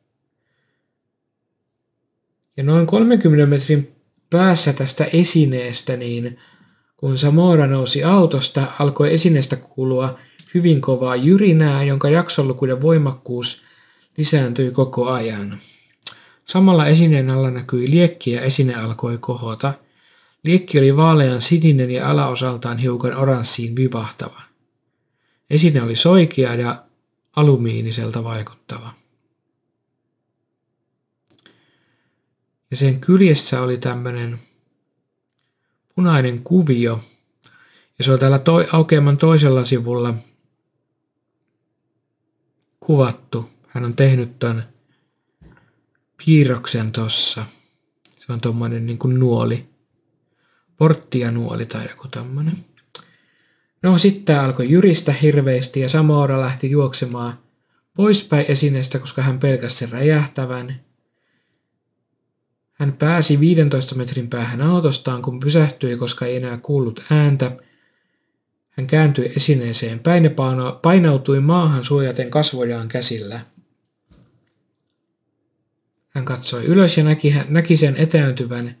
Ja 2.56 2.64
noin 2.64 2.86
30 2.86 3.46
metrin 3.46 3.92
päässä 4.30 4.72
tästä 4.72 5.04
esineestä, 5.04 5.96
niin 5.96 6.38
kun 6.96 7.18
Samora 7.18 7.66
nousi 7.66 8.04
autosta, 8.04 8.66
alkoi 8.78 9.14
esineestä 9.14 9.56
kuulua 9.56 10.18
hyvin 10.54 10.80
kovaa 10.80 11.16
jyrinää, 11.16 11.84
jonka 11.84 12.08
jaksollukuiden 12.08 12.82
voimakkuus 12.82 13.62
lisääntyi 14.16 14.70
koko 14.70 15.10
ajan. 15.10 15.58
Samalla 16.44 16.86
esineen 16.86 17.30
alla 17.30 17.50
näkyi 17.50 17.90
liekki 17.90 18.30
ja 18.30 18.40
esine 18.40 18.74
alkoi 18.74 19.18
kohota. 19.18 19.74
Liekki 20.42 20.78
oli 20.78 20.96
vaalean 20.96 21.42
sininen 21.42 21.90
ja 21.90 22.10
alaosaltaan 22.10 22.78
hiukan 22.78 23.16
oranssiin 23.16 23.76
vivahtava. 23.76 24.40
Esine 25.50 25.82
oli 25.82 25.96
soikea 25.96 26.54
ja 26.54 26.84
alumiiniselta 27.36 28.24
vaikuttava. 28.24 29.03
Ja 32.74 32.78
sen 32.78 33.00
kyljessä 33.00 33.62
oli 33.62 33.78
tämmöinen 33.78 34.38
punainen 35.94 36.42
kuvio. 36.44 37.04
Ja 37.98 38.04
se 38.04 38.12
on 38.12 38.18
täällä 38.18 38.38
toi, 38.38 38.66
aukeaman 38.72 39.16
toisella 39.16 39.64
sivulla 39.64 40.14
kuvattu. 42.80 43.50
Hän 43.68 43.84
on 43.84 43.96
tehnyt 43.96 44.38
ton 44.38 44.62
piirroksen 46.24 46.92
tossa. 46.92 47.46
Se 48.16 48.32
on 48.32 48.40
tommonen 48.40 48.86
niin 48.86 48.98
kuin 48.98 49.20
nuoli. 49.20 49.68
Porttia 50.76 51.30
nuoli 51.30 51.66
tai 51.66 51.88
joku 51.88 52.08
tämmönen. 52.08 52.56
No 53.82 53.98
sitten 53.98 54.40
alkoi 54.40 54.70
jyristä 54.70 55.12
hirveästi 55.12 55.80
ja 55.80 55.88
Samora 55.88 56.40
lähti 56.40 56.70
juoksemaan 56.70 57.38
poispäin 57.96 58.46
esineestä, 58.48 58.98
koska 58.98 59.22
hän 59.22 59.38
pelkäsi 59.38 59.76
sen 59.76 59.90
räjähtävän. 59.90 60.80
Hän 62.74 62.92
pääsi 62.92 63.40
15 63.40 63.94
metrin 63.94 64.30
päähän 64.30 64.62
autostaan, 64.62 65.22
kun 65.22 65.40
pysähtyi, 65.40 65.96
koska 65.96 66.26
ei 66.26 66.36
enää 66.36 66.58
kuullut 66.58 67.04
ääntä. 67.10 67.56
Hän 68.70 68.86
kääntyi 68.86 69.32
esineeseen 69.36 69.98
päin 69.98 70.24
ja 70.24 70.30
painautui 70.82 71.40
maahan 71.40 71.84
suojaten 71.84 72.30
kasvojaan 72.30 72.88
käsillä. 72.88 73.40
Hän 76.08 76.24
katsoi 76.24 76.64
ylös 76.64 76.96
ja 76.96 77.04
näki, 77.04 77.34
näki 77.48 77.76
sen 77.76 77.96
etääntyvän, 77.96 78.76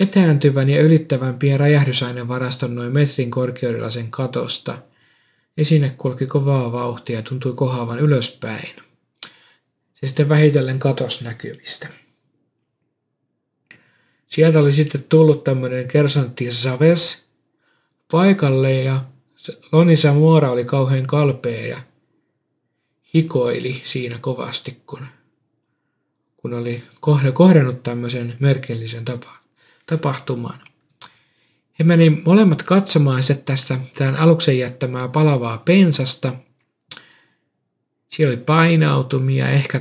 etääntyvän 0.00 0.68
ja 0.68 0.82
ylittävän 0.82 1.38
pien 1.38 1.60
räjähdysainevaraston 1.60 2.74
noin 2.74 2.92
metrin 2.92 3.30
korkeudella 3.30 3.90
sen 3.90 4.10
katosta. 4.10 4.78
Esine 5.56 5.94
kulki 5.98 6.26
kovaa 6.26 6.72
vauhtia 6.72 7.16
ja 7.16 7.22
tuntui 7.22 7.52
kohaavan 7.52 7.98
ylöspäin. 7.98 8.91
Se 10.02 10.06
sitten 10.06 10.28
vähitellen 10.28 10.78
katos 10.78 11.22
näkyvistä. 11.22 11.88
Sieltä 14.28 14.60
oli 14.60 14.72
sitten 14.72 15.04
tullut 15.08 15.44
tämmöinen 15.44 15.88
kersantti 15.88 16.52
Saves 16.52 17.24
paikalle 18.10 18.74
ja 18.74 19.04
Loni 19.72 19.96
Samuora 19.96 20.50
oli 20.50 20.64
kauhean 20.64 21.06
kalpea 21.06 21.66
ja 21.66 21.82
hikoili 23.14 23.82
siinä 23.84 24.18
kovasti, 24.18 24.82
kun, 24.86 25.06
kun 26.36 26.54
oli 26.54 26.82
kohdannut 27.34 27.82
tämmöisen 27.82 28.36
merkillisen 28.40 29.04
tapa, 29.04 29.36
tapahtuman. 29.86 30.60
He 31.78 31.84
meni 31.84 32.10
molemmat 32.10 32.62
katsomaan 32.62 33.22
se 33.22 33.34
tästä 33.34 33.78
tämän 33.98 34.16
aluksen 34.16 34.58
jättämää 34.58 35.08
palavaa 35.08 35.58
pensasta. 35.58 36.32
Siellä 38.12 38.32
oli 38.32 38.42
painautumia, 38.44 39.48
ehkä 39.48 39.80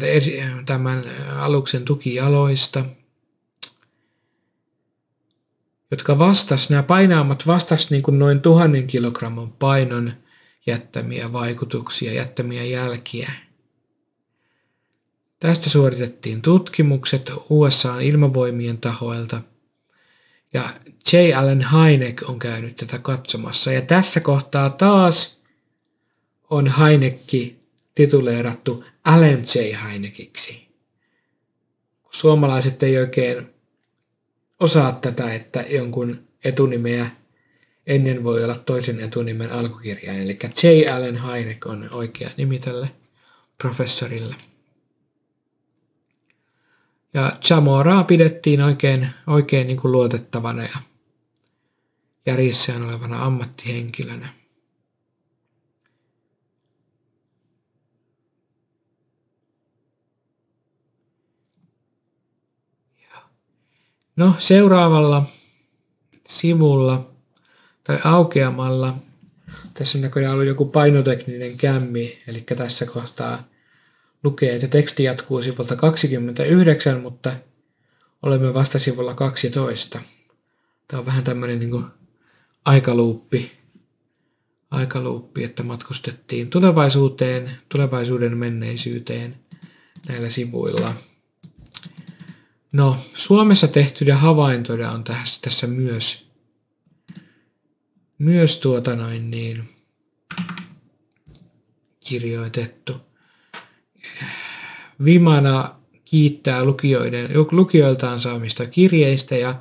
tämän 0.66 1.04
aluksen 1.38 1.86
tukijaloista, 1.86 2.86
jotka 5.92 6.20
vastas, 6.20 6.70
nämä 6.70 6.84
painaamat 6.84 7.48
vastas 7.48 7.90
niin 7.90 8.04
kuin 8.04 8.20
noin 8.20 8.42
tuhannen 8.42 8.88
kilogramman 8.88 9.52
painon 9.52 10.14
jättämiä 10.66 11.34
vaikutuksia, 11.34 12.14
jättämiä 12.14 12.64
jälkiä. 12.64 13.32
Tästä 15.40 15.70
suoritettiin 15.70 16.42
tutkimukset 16.42 17.32
USAn 17.50 18.02
ilmavoimien 18.02 18.78
tahoilta 18.78 19.42
ja 20.54 20.70
J. 21.14 21.34
Allen 21.36 21.66
Hynek 21.72 22.24
on 22.26 22.40
käynyt 22.40 22.76
tätä 22.76 23.00
katsomassa. 23.00 23.72
Ja 23.72 23.82
tässä 23.82 24.20
kohtaa 24.20 24.70
taas 24.70 25.42
on 26.50 26.68
Heinekki 26.68 27.61
tituleerattu 27.96 28.84
Allen 29.06 29.44
J. 29.56 29.76
Heinekiksi. 29.84 30.68
Suomalaiset 32.10 32.84
ei 32.84 32.98
oikein 32.98 33.48
osaa 34.60 34.92
tätä, 34.92 35.34
että 35.34 35.66
jonkun 35.70 36.28
etunimeä 36.44 37.12
ennen 37.88 38.24
voi 38.24 38.44
olla 38.44 38.58
toisen 38.58 39.00
etunimen 39.00 39.52
alkukirjain. 39.52 40.22
Eli 40.22 40.40
J. 40.64 40.90
Allen 40.90 41.24
Hynek 41.24 41.66
on 41.66 41.90
oikea 41.92 42.30
nimi 42.38 42.60
tälle 42.60 42.92
professorille. 43.58 44.36
Ja 47.14 47.32
Chamoraa 47.42 48.04
pidettiin 48.04 48.62
oikein, 48.62 49.10
oikein 49.28 49.68
niin 49.68 49.78
kuin 49.78 49.92
luotettavana 49.92 50.64
ja 50.64 50.78
järjissään 52.26 52.86
olevana 52.86 53.26
ammattihenkilönä. 53.26 54.41
No 64.16 64.36
seuraavalla 64.40 65.26
sivulla 66.28 67.12
tai 67.84 68.00
aukeamalla, 68.04 68.98
tässä 69.74 69.98
on 69.98 70.02
näköjään 70.02 70.34
ollut 70.34 70.48
joku 70.48 70.66
painotekninen 70.66 71.58
kämmi, 71.58 72.18
eli 72.28 72.42
tässä 72.42 72.86
kohtaa 72.86 73.44
lukee, 74.24 74.56
että 74.56 74.68
teksti 74.68 75.04
jatkuu 75.04 75.42
sivulta 75.42 75.76
29, 75.76 77.02
mutta 77.02 77.34
olemme 78.22 78.54
vasta 78.54 78.80
sivulla 78.80 79.14
12. 79.14 80.02
Tämä 80.88 81.00
on 81.00 81.06
vähän 81.06 81.24
tämmöinen 81.24 81.60
niin 81.60 81.72
kuin 81.72 81.86
aikaluuppi, 82.66 83.52
aikaluuppi, 84.72 85.44
että 85.44 85.64
matkustettiin 85.64 86.50
tulevaisuuteen, 86.50 87.58
tulevaisuuden 87.70 88.38
menneisyyteen 88.38 89.36
näillä 90.08 90.30
sivuilla. 90.30 90.94
No, 92.72 92.98
Suomessa 93.14 93.68
tehtyjä 93.68 94.18
havaintoja 94.18 94.92
on 94.92 95.04
tässä, 95.04 95.42
tässä 95.42 95.68
myös, 95.68 96.32
myös 98.18 98.58
tuota 98.58 98.96
noin 98.96 99.32
niin, 99.32 99.70
kirjoitettu. 102.00 102.94
Vimana 105.06 105.76
kiittää 106.06 106.66
lukijoiden, 106.66 107.30
lukijoiltaan 107.52 108.22
saamista 108.22 108.66
kirjeistä 108.66 109.36
ja 109.36 109.56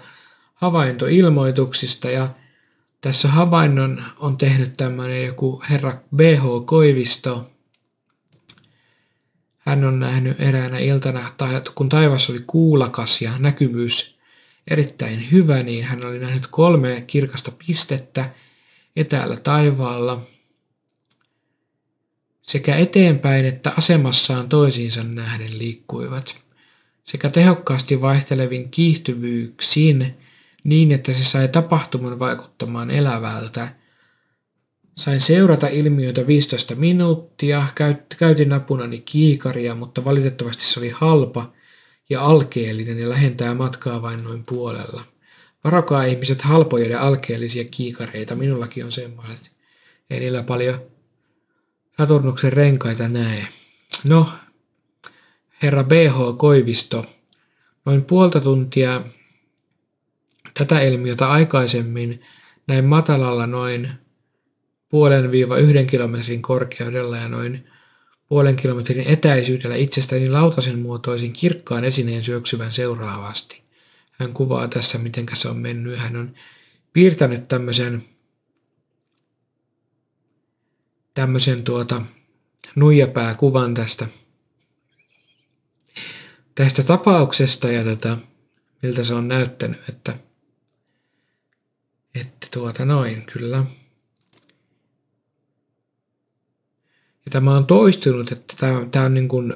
havaintoilmoituksista 0.54 2.10
ja 2.10 2.28
tässä 3.00 3.28
havainnon 3.28 4.04
on 4.18 4.36
tehnyt 4.36 4.72
tämmöinen 4.76 5.26
joku 5.26 5.62
herra 5.70 5.92
B.H. 6.16 6.42
Koivisto. 6.64 7.50
Hän 9.60 9.84
on 9.84 10.00
nähnyt 10.00 10.40
eräänä 10.40 10.78
iltana, 10.78 11.32
kun 11.74 11.88
taivas 11.88 12.30
oli 12.30 12.44
kuulakas 12.46 13.22
ja 13.22 13.38
näkyvyys 13.38 14.18
erittäin 14.70 15.30
hyvä, 15.30 15.62
niin 15.62 15.84
hän 15.84 16.04
oli 16.04 16.18
nähnyt 16.18 16.46
kolme 16.46 17.04
kirkasta 17.06 17.52
pistettä 17.66 18.30
etäällä 18.96 19.36
taivaalla– 19.36 20.22
sekä 22.50 22.76
eteenpäin 22.76 23.44
että 23.44 23.72
asemassaan 23.78 24.48
toisiinsa 24.48 25.04
nähden 25.04 25.58
liikkuivat, 25.58 26.36
sekä 27.04 27.30
tehokkaasti 27.30 28.00
vaihtelevin 28.00 28.70
kiihtyvyyksin 28.70 30.14
niin, 30.64 30.92
että 30.92 31.12
se 31.12 31.24
sai 31.24 31.48
tapahtuman 31.48 32.18
vaikuttamaan 32.18 32.90
elävältä. 32.90 33.68
Sain 35.00 35.20
seurata 35.20 35.68
ilmiötä 35.68 36.26
15 36.26 36.74
minuuttia, 36.74 37.66
käytin 38.18 38.48
napunani 38.48 39.00
kiikaria, 39.00 39.74
mutta 39.74 40.04
valitettavasti 40.04 40.64
se 40.66 40.80
oli 40.80 40.90
halpa 40.90 41.52
ja 42.10 42.24
alkeellinen 42.24 42.98
ja 42.98 43.08
lähentää 43.08 43.54
matkaa 43.54 44.02
vain 44.02 44.24
noin 44.24 44.44
puolella. 44.44 45.04
Varokaa 45.64 46.04
ihmiset 46.04 46.42
halpoja 46.42 46.88
ja 46.88 47.00
alkeellisia 47.00 47.64
kiikareita, 47.64 48.34
minullakin 48.34 48.84
on 48.84 48.92
semmoiset. 48.92 49.50
Ei 50.10 50.20
niillä 50.20 50.42
paljon 50.42 50.80
Saturnuksen 51.98 52.52
renkaita 52.52 53.08
näe. 53.08 53.46
No, 54.04 54.28
herra 55.62 55.84
BH 55.84 56.38
Koivisto, 56.38 57.06
noin 57.84 58.04
puolta 58.04 58.40
tuntia 58.40 59.02
tätä 60.54 60.80
ilmiötä 60.80 61.30
aikaisemmin 61.30 62.22
näin 62.66 62.84
matalalla 62.84 63.46
noin 63.46 63.90
puolen 64.90 65.30
viiva 65.30 65.58
yhden 65.58 65.86
kilometrin 65.86 66.42
korkeudella 66.42 67.16
ja 67.16 67.28
noin 67.28 67.68
puolen 68.28 68.56
kilometrin 68.56 69.08
etäisyydellä 69.08 69.76
itsestäni 69.76 70.30
lautasen 70.30 70.78
muotoisin 70.78 71.32
kirkkaan 71.32 71.84
esineen 71.84 72.24
syöksyvän 72.24 72.72
seuraavasti. 72.72 73.62
Hän 74.12 74.32
kuvaa 74.32 74.68
tässä, 74.68 74.98
miten 74.98 75.26
se 75.34 75.48
on 75.48 75.56
mennyt. 75.56 75.98
Hän 75.98 76.16
on 76.16 76.34
piirtänyt 76.92 77.48
tämmöisen 77.48 78.02
tämmöisen 81.14 81.64
tuota 81.64 82.02
nuijapääkuvan 82.76 83.74
tästä, 83.74 84.06
tästä 86.54 86.82
tapauksesta 86.82 87.68
ja 87.68 87.84
tota, 87.84 88.18
miltä 88.82 89.04
se 89.04 89.14
on 89.14 89.28
näyttänyt, 89.28 89.88
että, 89.88 90.18
että 92.14 92.46
tuota 92.50 92.84
noin, 92.84 93.26
kyllä. 93.32 93.64
Ja 97.30 97.32
tämä 97.32 97.56
on 97.56 97.66
toistunut, 97.66 98.32
että 98.32 98.54
tämä 98.90 99.06
on 99.06 99.14
niin 99.14 99.28
kuin 99.28 99.54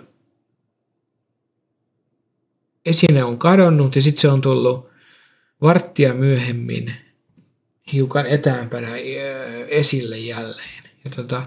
esine 2.87 3.24
on 3.24 3.38
kadonnut 3.38 3.96
ja 3.96 4.02
sitten 4.02 4.20
se 4.20 4.28
on 4.28 4.40
tullut 4.40 4.88
varttia 5.62 6.14
myöhemmin 6.14 6.94
hiukan 7.92 8.26
etäämpänä 8.26 8.88
esille 9.68 10.18
jälleen. 10.18 10.84
Ja 11.04 11.10
tota, 11.16 11.42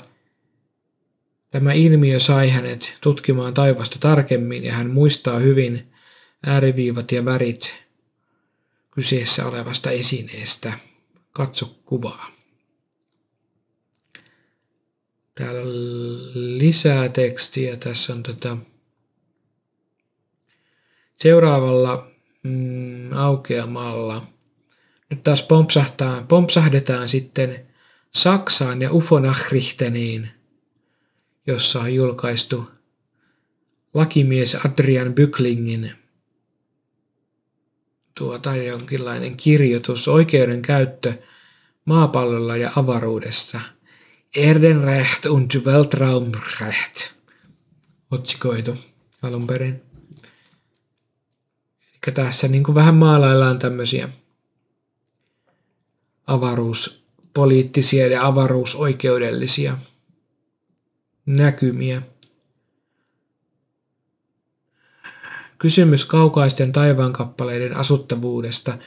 tämä 1.52 1.74
ilmiö 1.74 2.20
sai 2.20 2.50
hänet 2.50 2.98
tutkimaan 3.02 3.54
taivasta 3.54 4.00
tarkemmin 4.00 4.64
ja 4.64 4.74
hän 4.74 4.92
muistaa 4.92 5.40
hyvin 5.40 5.92
ääriviivat 6.46 7.12
ja 7.12 7.26
värit 7.26 7.74
kyseessä 8.92 9.46
olevasta 9.46 9.92
esineestä. 9.92 10.74
Katso 11.32 11.76
kuvaa. 11.86 12.37
Täällä 15.38 15.62
on 15.62 15.68
lisää 16.58 17.10
tekstiä. 17.10 17.78
Tässä 17.78 18.14
on 18.14 18.24
tota, 18.24 18.58
seuraavalla 21.16 22.08
mm, 22.44 23.14
aukeamalla. 23.14 24.28
Nyt 25.10 25.24
taas 25.24 25.44
pompsahtaa, 25.44 26.26
pompsahdetaan 26.28 27.10
sitten 27.10 27.68
Saksaan 28.16 28.82
ja 28.82 28.92
Ufonachrichteniin, 28.92 30.30
jossa 31.48 31.80
on 31.80 31.96
julkaistu 31.96 32.70
lakimies 33.94 34.56
Adrian 34.56 35.14
Byklingin 35.14 35.92
tuota 38.18 38.56
jonkinlainen 38.56 39.38
kirjoitus, 39.38 40.08
oikeudenkäyttö 40.08 41.14
maapallolla 41.86 42.58
ja 42.58 42.72
avaruudessa. 42.76 43.60
Erdenrecht 44.36 45.26
und 45.26 45.66
Weltraumrecht 45.66 47.14
otsikoitu 48.12 48.78
alun 49.22 49.48
perin. 49.48 49.82
Eli 52.08 52.14
tässä 52.14 52.48
niin 52.48 52.64
kuin 52.64 52.76
vähän 52.76 52.96
maalaillaan 52.96 53.60
tämmöisiä 53.60 54.10
avaruuspoliittisia 56.28 58.08
ja 58.08 58.26
avaruusoikeudellisia 58.26 59.78
näkymiä. 61.26 62.02
Kysymys 65.58 66.06
kaukaisten 66.06 66.72
taivaankappaleiden 66.72 67.78
asuttavuudesta 67.78 68.78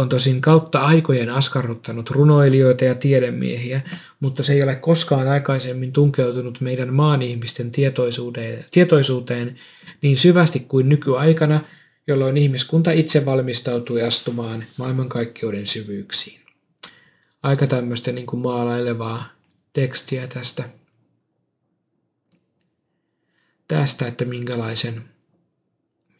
on 0.00 0.08
tosin 0.08 0.40
kautta 0.40 0.80
aikojen 0.80 1.30
askarruttanut 1.30 2.10
runoilijoita 2.10 2.84
ja 2.84 2.94
tiedemiehiä, 2.94 3.80
mutta 4.20 4.42
se 4.42 4.52
ei 4.52 4.62
ole 4.62 4.76
koskaan 4.76 5.28
aikaisemmin 5.28 5.92
tunkeutunut 5.92 6.60
meidän 6.60 6.94
maan 6.94 7.22
ihmisten 7.22 7.70
tietoisuuteen, 7.70 8.64
tietoisuuteen 8.70 9.58
niin 10.02 10.16
syvästi 10.16 10.60
kuin 10.60 10.88
nykyaikana, 10.88 11.60
jolloin 12.06 12.36
ihmiskunta 12.36 12.90
itse 12.90 13.24
valmistautui 13.24 14.02
astumaan 14.02 14.64
maailmankaikkeuden 14.78 15.66
syvyyksiin. 15.66 16.40
Aika 17.42 17.66
tämmöistä 17.66 18.12
niin 18.12 18.26
kuin 18.26 18.42
maalailevaa 18.42 19.24
tekstiä 19.72 20.26
tästä, 20.26 20.64
tästä, 23.68 24.06
että 24.06 24.24
minkälaisen 24.24 25.02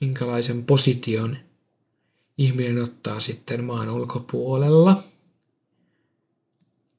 minkälaisen 0.00 0.64
position 0.64 1.36
ihminen 2.40 2.84
ottaa 2.84 3.20
sitten 3.20 3.64
maan 3.64 3.90
ulkopuolella 3.90 5.02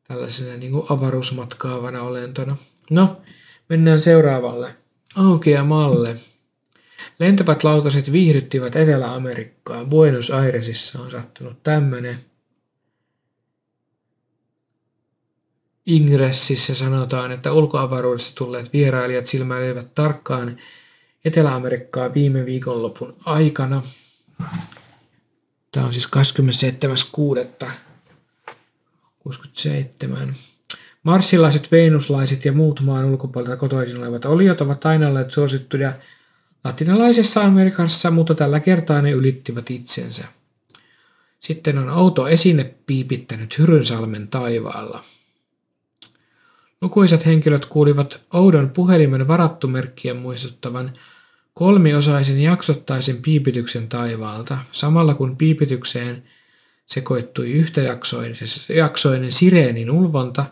tällaisena 0.08 0.58
niin 0.58 0.72
kuin 0.72 0.86
avaruusmatkaavana 0.90 2.02
olentona. 2.02 2.58
No, 2.90 3.22
mennään 3.70 4.00
seuraavalle 4.00 4.76
aukeamalle. 5.16 6.16
Lentävät 7.20 7.64
lautaset 7.64 8.12
viihdyttivät 8.12 8.76
Etelä-Amerikkaa. 8.76 9.86
Buenos 9.86 10.32
Airesissa 10.32 11.00
on 11.00 11.12
sattunut 11.12 11.64
tämmöinen. 11.64 12.26
Ingressissä 15.86 16.76
sanotaan, 16.76 17.32
että 17.32 17.52
ulkoavaruudessa 17.52 18.36
tulleet 18.36 18.74
vierailijat 18.74 19.28
silmäilevät 19.28 19.96
tarkkaan 19.96 20.60
Etelä-Amerikkaa 21.26 22.14
viime 22.14 22.46
viikonlopun 22.46 23.16
aikana. 23.26 23.84
Tämä 25.72 25.86
on 25.86 25.94
siis 25.94 26.08
27.6.67. 29.28 30.34
Marsilaiset, 31.04 31.72
venuslaiset 31.72 32.46
ja 32.46 32.52
muut 32.52 32.82
maan 32.82 33.06
ulkopuolelta 33.06 33.58
kotoisin 33.58 33.98
olevat 33.98 34.26
oliot 34.26 34.62
ovat 34.62 34.86
aina 34.86 35.08
olleet 35.08 35.32
suosittuja 35.32 35.94
latinalaisessa 36.64 37.42
Amerikassa, 37.42 38.12
mutta 38.12 38.36
tällä 38.36 38.60
kertaa 38.60 39.02
ne 39.02 39.12
ylittivät 39.12 39.72
itsensä. 39.72 40.24
Sitten 41.40 41.78
on 41.78 41.90
outo 41.90 42.28
esine 42.28 42.76
piipittänyt 42.88 43.58
Hyrynsalmen 43.58 44.28
taivaalla. 44.28 45.04
Lukuisat 46.82 47.26
henkilöt 47.26 47.66
kuulivat 47.66 48.22
oudon 48.34 48.70
puhelimen 48.70 49.28
varattumerkkiä 49.28 50.14
muistuttavan 50.14 50.98
kolmiosaisen 51.54 52.42
jaksottaisen 52.42 53.22
piipityksen 53.22 53.90
taivaalta, 53.90 54.58
samalla 54.72 55.14
kun 55.14 55.38
piipitykseen 55.38 56.24
sekoittui 56.86 57.52
yhtäjaksoinen 57.52 59.32
sireenin 59.32 59.92
ulvonta, 59.92 60.46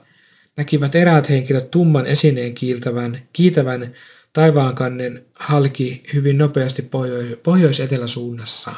näkivät 0.57 0.95
eräät 0.95 1.29
henkilöt 1.29 1.71
tumman 1.71 2.05
esineen 2.05 2.55
kiiltävän, 2.55 3.27
kiitävän 3.33 3.93
taivaankannen 4.33 5.25
halki 5.35 6.03
hyvin 6.13 6.37
nopeasti 6.37 6.81
pohjois- 6.81 7.37
pohjois-eteläsuunnassa. 7.43 8.71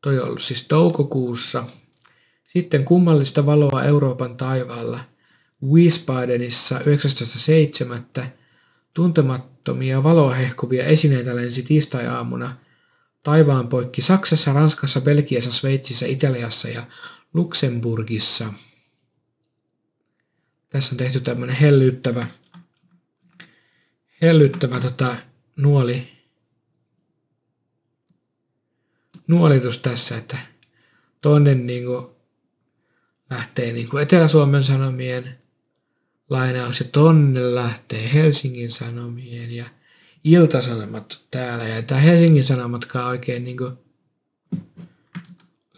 Toi 0.00 0.18
on 0.18 0.26
ollut 0.26 0.42
siis 0.42 0.66
toukokuussa. 0.68 1.64
Sitten 2.48 2.84
kummallista 2.84 3.46
valoa 3.46 3.84
Euroopan 3.84 4.36
taivaalla– 4.36 5.00
Wiesbadenissa 5.70 6.78
19.7. 6.78 8.02
tuntemattomia 9.64 10.02
valoa 10.02 10.34
hehkuvia 10.34 10.84
esineitä 10.84 11.36
lensi 11.36 11.62
tiistai-aamuna 11.62 12.56
taivaan 13.22 13.68
poikki 13.68 14.02
Saksassa, 14.02 14.52
Ranskassa, 14.52 15.00
Belgiassa, 15.00 15.52
Sveitsissä, 15.52 16.06
Italiassa 16.06 16.68
ja 16.68 16.86
Luxemburgissa. 17.34 18.52
Tässä 20.68 20.94
on 20.94 20.96
tehty 20.96 21.20
tämmöinen 21.20 21.56
hellyttävä, 21.56 22.26
hellyttävä 24.22 24.80
tota, 24.80 25.16
nuoli, 25.56 26.08
nuolitus 29.26 29.78
tässä, 29.78 30.16
että 30.16 30.38
tonne 31.20 31.54
niin 31.54 31.84
kuin, 31.84 32.06
lähtee 33.30 33.72
niin 33.72 33.88
kuin 33.88 34.02
Etelä-Suomen 34.02 34.64
Sanomien 34.64 35.41
lainaus 36.32 36.80
ja 36.80 36.86
tonne 36.92 37.54
lähtee 37.54 38.12
Helsingin 38.12 38.72
Sanomien 38.72 39.50
ja 39.50 39.64
Iltasanomat 40.24 41.20
täällä. 41.30 41.68
Ja 41.68 41.82
tämä 41.82 42.00
Helsingin 42.00 42.44
Sanomatkaan 42.44 43.06
oikein 43.06 43.44
niin 43.44 43.56
kuin 43.56 43.72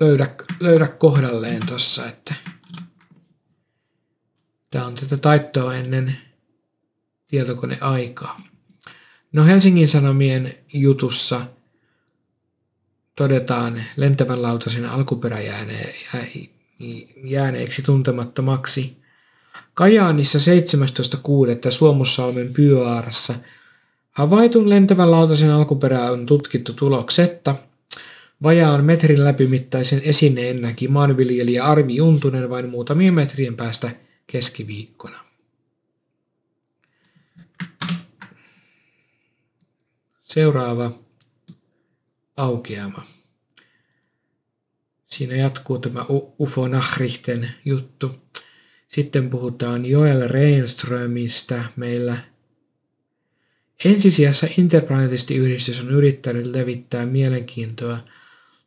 löydä, 0.01 0.35
löydä 0.61 0.87
kohdalleen 0.87 1.67
tossa, 1.67 2.09
että 2.09 2.35
tämä 4.71 4.87
on 4.87 4.95
tätä 4.95 5.17
taittoa 5.17 5.75
ennen 5.75 6.17
tietokoneaikaa. 7.27 8.41
No 9.33 9.45
Helsingin 9.45 9.89
Sanomien 9.89 10.55
jutussa 10.73 11.47
todetaan 13.17 13.85
lentävän 13.97 14.43
lautasen 14.43 14.87
alkuperä 14.87 15.39
jääneeksi 17.25 17.83
tuntemattomaksi– 17.83 18.97
Kajaanissa 19.75 20.39
17.6. 21.67 21.71
Suomussalmen 21.71 22.53
Pyöaarassa 22.53 23.35
havaitun 24.11 24.71
lentävän 24.71 25.11
lautasen 25.11 25.51
alkuperä 25.51 26.11
on 26.11 26.27
tutkittu 26.27 26.73
tuloksetta. 26.73 27.57
Vajaan 28.43 28.85
metrin 28.85 29.25
läpimittaisen 29.25 30.01
esineen 30.05 30.63
näki 30.63 30.89
maanviljelijä 30.89 31.65
Arvi 31.65 31.97
Juntunen 31.97 32.51
vain 32.51 32.69
muutamien 32.69 33.15
metrien 33.15 33.57
päästä 33.57 33.91
keskiviikkona. 34.27 35.19
Seuraava 40.23 40.93
aukeama. 42.37 43.07
Siinä 45.07 45.37
jatkuu 45.37 45.79
tämä 45.79 46.05
UFO 46.41 46.69
Nachrichten 46.69 47.51
juttu. 47.65 48.15
Sitten 48.95 49.31
puhutaan 49.31 49.87
Joel 49.87 50.29
Reinströmistä 50.29 51.65
meillä. 51.77 52.17
Ensisijassa 53.85 54.47
Interplanetisti-yhdistys 54.59 55.81
on 55.81 55.91
yrittänyt 55.91 56.47
levittää 56.47 57.07
mielenkiintoa 57.07 57.99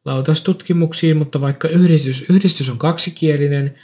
lautastutkimuksiin, 0.05 1.17
mutta 1.17 1.41
vaikka 1.41 1.67
yhdistys, 1.67 2.29
yhdistys 2.29 2.69
on 2.69 2.77
kaksikielinen, 2.77 3.75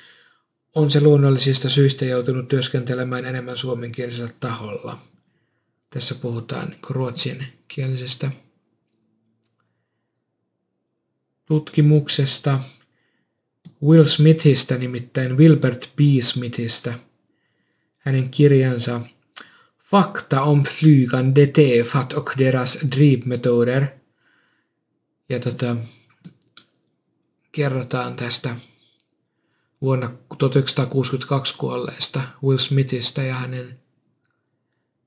on 0.76 0.92
se 0.92 1.02
luonnollisista 1.02 1.70
syistä 1.70 2.06
joutunut 2.06 2.48
työskentelemään 2.48 3.26
enemmän 3.26 3.58
suomenkielisellä 3.58 4.32
taholla. 4.40 5.00
Tässä 5.90 6.16
puhutaan 6.16 6.74
ruotsinkielisestä 6.90 8.32
tutkimuksesta 11.46 12.60
Will 13.84 14.06
Smithistä, 14.06 14.78
nimittäin 14.78 15.38
Wilbert 15.38 15.90
B. 15.96 16.00
Smithistä. 16.22 16.94
Hänen 17.98 18.30
kirjansa 18.30 19.02
Fakta 19.92 20.42
om 20.42 20.64
flygande 20.64 21.48
tefat 21.48 22.14
och 22.14 22.34
deras 22.38 22.80
drivmetoder. 22.96 23.88
Ja 25.30 25.40
tota, 25.40 25.76
kerrotaan 27.52 28.16
tästä 28.16 28.56
vuonna 29.82 30.12
1962 30.38 31.58
kuolleesta 31.58 32.22
Will 32.44 32.58
Smithistä 32.58 33.24
ja 33.24 33.34
hänen 33.34 33.80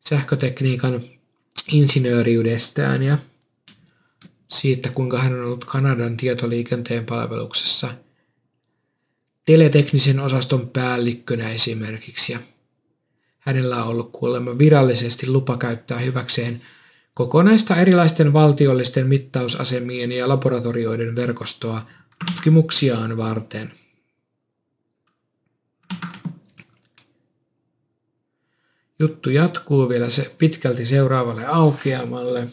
sähkötekniikan 0.00 1.00
insinööriydestään 1.72 3.02
ja 3.02 3.18
siitä, 4.48 4.90
kuinka 4.90 5.18
hän 5.18 5.34
on 5.34 5.44
ollut 5.44 5.64
Kanadan 5.64 6.16
tietoliikenteen 6.16 7.06
palveluksessa 7.06 7.94
teleteknisen 9.46 10.20
osaston 10.20 10.68
päällikkönä 10.68 11.50
esimerkiksi. 11.50 12.32
Ja 12.32 12.38
hänellä 13.38 13.84
on 13.84 13.88
ollut 13.88 14.12
kuulemma 14.12 14.58
virallisesti 14.58 15.26
lupa 15.30 15.56
käyttää 15.56 15.98
hyväkseen 15.98 16.62
kokonaista 17.14 17.76
erilaisten 17.76 18.32
valtiollisten 18.32 19.06
mittausasemien 19.06 20.12
ja 20.12 20.28
laboratorioiden 20.28 21.16
verkostoa 21.16 21.86
tutkimuksiaan 22.26 23.16
varten. 23.16 23.72
Juttu 28.98 29.30
jatkuu 29.30 29.88
vielä 29.88 30.10
se 30.10 30.34
pitkälti 30.38 30.86
seuraavalle 30.86 31.46
aukeamalle. 31.46 32.48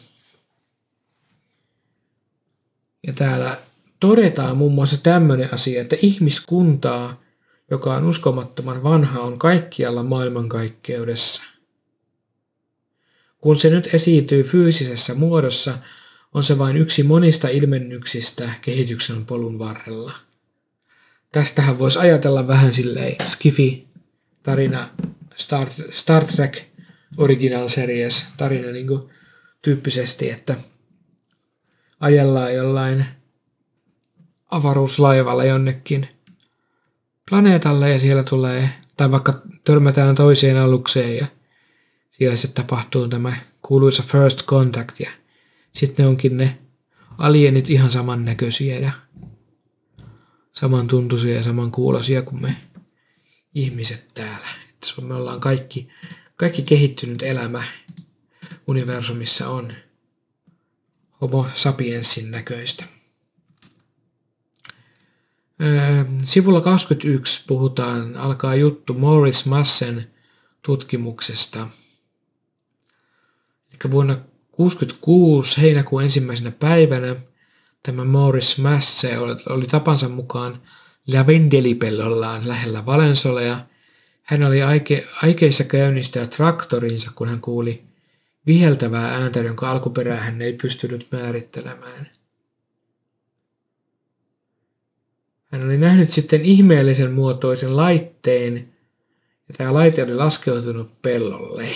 Ja 3.08 3.14
täällä 3.14 3.58
todetaan 4.04 4.58
muun 4.58 4.74
muassa 4.74 4.98
tämmöinen 5.04 5.54
asia, 5.54 5.82
että 5.82 5.96
ihmiskuntaa, 6.02 7.22
joka 7.72 7.96
on 7.96 8.04
uskomattoman 8.04 8.84
vanha, 8.84 9.20
on 9.20 9.40
kaikkialla 9.40 10.04
maailmankaikkeudessa. 10.04 11.44
Kun 13.42 13.60
se 13.60 13.70
nyt 13.70 13.94
esiintyy 13.94 14.44
fyysisessä 14.44 15.14
muodossa, 15.14 15.78
on 16.34 16.44
se 16.44 16.58
vain 16.58 16.78
yksi 16.78 17.04
monista 17.04 17.48
ilmennyksistä 17.48 18.50
kehityksen 18.62 19.26
polun 19.26 19.60
varrella. 19.60 20.14
Tästähän 21.32 21.80
voisi 21.80 22.00
ajatella 22.00 22.48
vähän 22.48 22.74
silleen 22.74 23.28
skifi 23.28 23.88
tarina 24.44 24.90
Star, 25.36 25.68
Star 25.92 26.26
Trek 26.26 26.62
Original 27.18 27.70
Series 27.70 28.26
tarina 28.38 28.72
niin 28.72 28.88
kuin 28.88 29.10
tyyppisesti, 29.62 30.30
että 30.30 30.56
ajellaan 32.00 32.54
jollain 32.54 33.06
avaruuslaivalla 34.54 35.44
jonnekin 35.44 36.08
planeetalle 37.30 37.90
ja 37.90 38.00
siellä 38.00 38.24
tulee, 38.24 38.70
tai 38.98 39.12
vaikka 39.12 39.42
törmätään 39.64 40.16
toiseen 40.16 40.58
alukseen 40.58 41.18
ja 41.18 41.28
siellä 42.12 42.38
se 42.38 42.48
tapahtuu 42.48 43.08
tämä 43.08 43.36
kuuluisa 43.62 44.04
first 44.04 44.46
contact 44.46 45.00
ja 45.00 45.12
sitten 45.74 46.04
ne 46.04 46.10
onkin 46.10 46.38
ne 46.38 46.58
alienit 47.18 47.70
ihan 47.70 47.92
samannäköisiä 47.92 48.80
ja 48.80 48.92
samantuntuisia 50.54 51.36
ja 51.36 51.44
samankuuloisia 51.44 52.22
kuin 52.22 52.42
me 52.42 52.56
ihmiset 53.56 54.08
täällä. 54.14 54.48
Että 54.70 55.02
me 55.02 55.14
ollaan 55.14 55.40
kaikki, 55.40 55.90
kaikki 56.36 56.62
kehittynyt 56.62 57.22
elämä 57.22 57.64
universumissa 58.68 59.50
on 59.50 59.74
homo 61.22 61.48
sapiensin 61.54 62.32
näköistä. 62.32 62.86
Sivulla 66.24 66.62
21 66.62 67.44
puhutaan, 67.48 68.16
alkaa 68.16 68.56
juttu 68.56 68.94
Morris 68.94 69.46
Massen 69.46 70.08
tutkimuksesta. 70.62 71.68
Eli 73.72 73.92
vuonna 73.92 74.14
1966 74.14 75.62
heinäkuun 75.62 76.04
ensimmäisenä 76.04 76.52
päivänä 76.52 77.16
tämä 77.84 78.06
Morris 78.06 78.58
Masse 78.58 79.18
oli, 79.18 79.36
oli 79.50 79.68
tapansa 79.68 80.10
mukaan 80.10 80.62
lavendelipellollaan 81.08 82.48
lähellä 82.48 82.86
Valensolea. 82.86 83.60
Hän 84.24 84.44
oli 84.44 84.64
aike, 84.64 85.08
aikeissa 85.24 85.64
käynnistää 85.64 86.28
traktorinsa, 86.28 87.12
kun 87.16 87.28
hän 87.28 87.42
kuuli 87.42 87.84
viheltävää 88.48 89.16
ääntä, 89.16 89.40
jonka 89.40 89.72
alkuperää 89.72 90.20
hän 90.20 90.42
ei 90.42 90.54
pystynyt 90.54 91.08
määrittelemään. 91.12 92.23
Hän 95.54 95.66
oli 95.66 95.78
nähnyt 95.78 96.10
sitten 96.10 96.42
ihmeellisen 96.42 97.12
muotoisen 97.12 97.76
laitteen, 97.78 98.74
ja 99.48 99.56
tämä 99.58 99.74
laite 99.74 100.04
oli 100.04 100.16
laskeutunut 100.16 101.02
pellolle. 101.02 101.68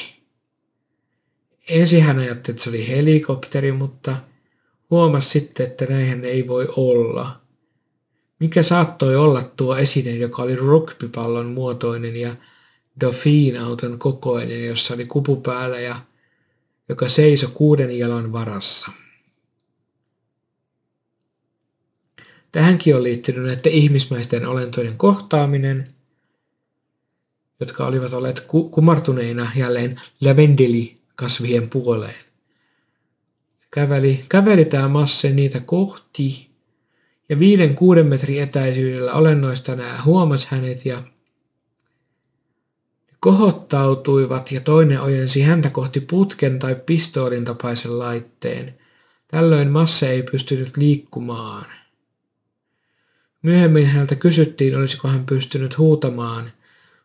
Ensin 1.70 2.04
hän 2.04 2.20
ajatteli, 2.20 2.54
että 2.54 2.64
se 2.64 2.70
oli 2.70 2.88
helikopteri, 2.88 3.72
mutta 3.72 4.18
huomasi 4.90 5.30
sitten, 5.30 5.66
että 5.66 5.86
näinhän 5.86 6.26
ei 6.26 6.48
voi 6.48 6.68
olla. 6.78 7.42
Mikä 8.40 8.64
saattoi 8.64 9.16
olla 9.16 9.52
tuo 9.58 9.78
esine, 9.78 10.12
joka 10.12 10.42
oli 10.42 10.56
rugbypallon 10.56 11.46
muotoinen 11.46 12.16
ja 12.16 12.36
Dauphine-auton 13.02 14.00
kokoinen, 14.00 14.66
jossa 14.66 14.94
oli 14.94 15.06
kupu 15.06 15.36
päällä 15.36 15.80
ja 15.80 16.00
joka 16.90 17.10
seisoi 17.10 17.50
kuuden 17.54 17.98
jalan 17.98 18.34
varassa. 18.34 18.92
Tähänkin 22.52 22.96
on 22.96 23.04
liittynyt 23.04 23.46
näiden 23.46 23.72
ihmismäisten 23.72 24.48
olentojen 24.48 24.98
kohtaaminen, 24.98 25.88
jotka 27.60 27.88
olivat 27.88 28.14
olleet 28.14 28.40
kumartuneina 28.72 29.52
jälleen 29.56 30.02
lavendeli-kasvien 30.22 31.70
puoleen. 31.70 32.26
Käveli, 33.72 34.26
käveli 34.30 34.66
tämä 34.66 34.88
masse 34.88 35.32
niitä 35.32 35.60
kohti, 35.60 36.48
ja 37.30 37.40
viiden 37.40 37.76
kuuden 37.76 38.08
metrin 38.08 38.42
etäisyydellä 38.42 39.14
olennoista 39.14 39.76
nämä 39.76 40.02
huomas 40.06 40.46
hänet 40.46 40.86
ja 40.86 41.04
kohottautuivat 43.20 44.52
ja 44.52 44.62
toinen 44.62 45.02
ojensi 45.02 45.42
häntä 45.42 45.70
kohti 45.70 46.00
putken 46.00 46.60
tai 46.60 46.76
pistoolin 46.86 47.46
tapaisen 47.46 48.00
laitteen. 48.00 48.76
Tällöin 49.28 49.68
Masse 49.68 50.10
ei 50.10 50.24
pystynyt 50.24 50.78
liikkumaan. 50.78 51.66
Myöhemmin 53.48 53.86
häneltä 53.86 54.16
kysyttiin, 54.16 54.78
olisiko 54.78 55.08
hän 55.08 55.26
pystynyt 55.26 55.78
huutamaan. 55.78 56.52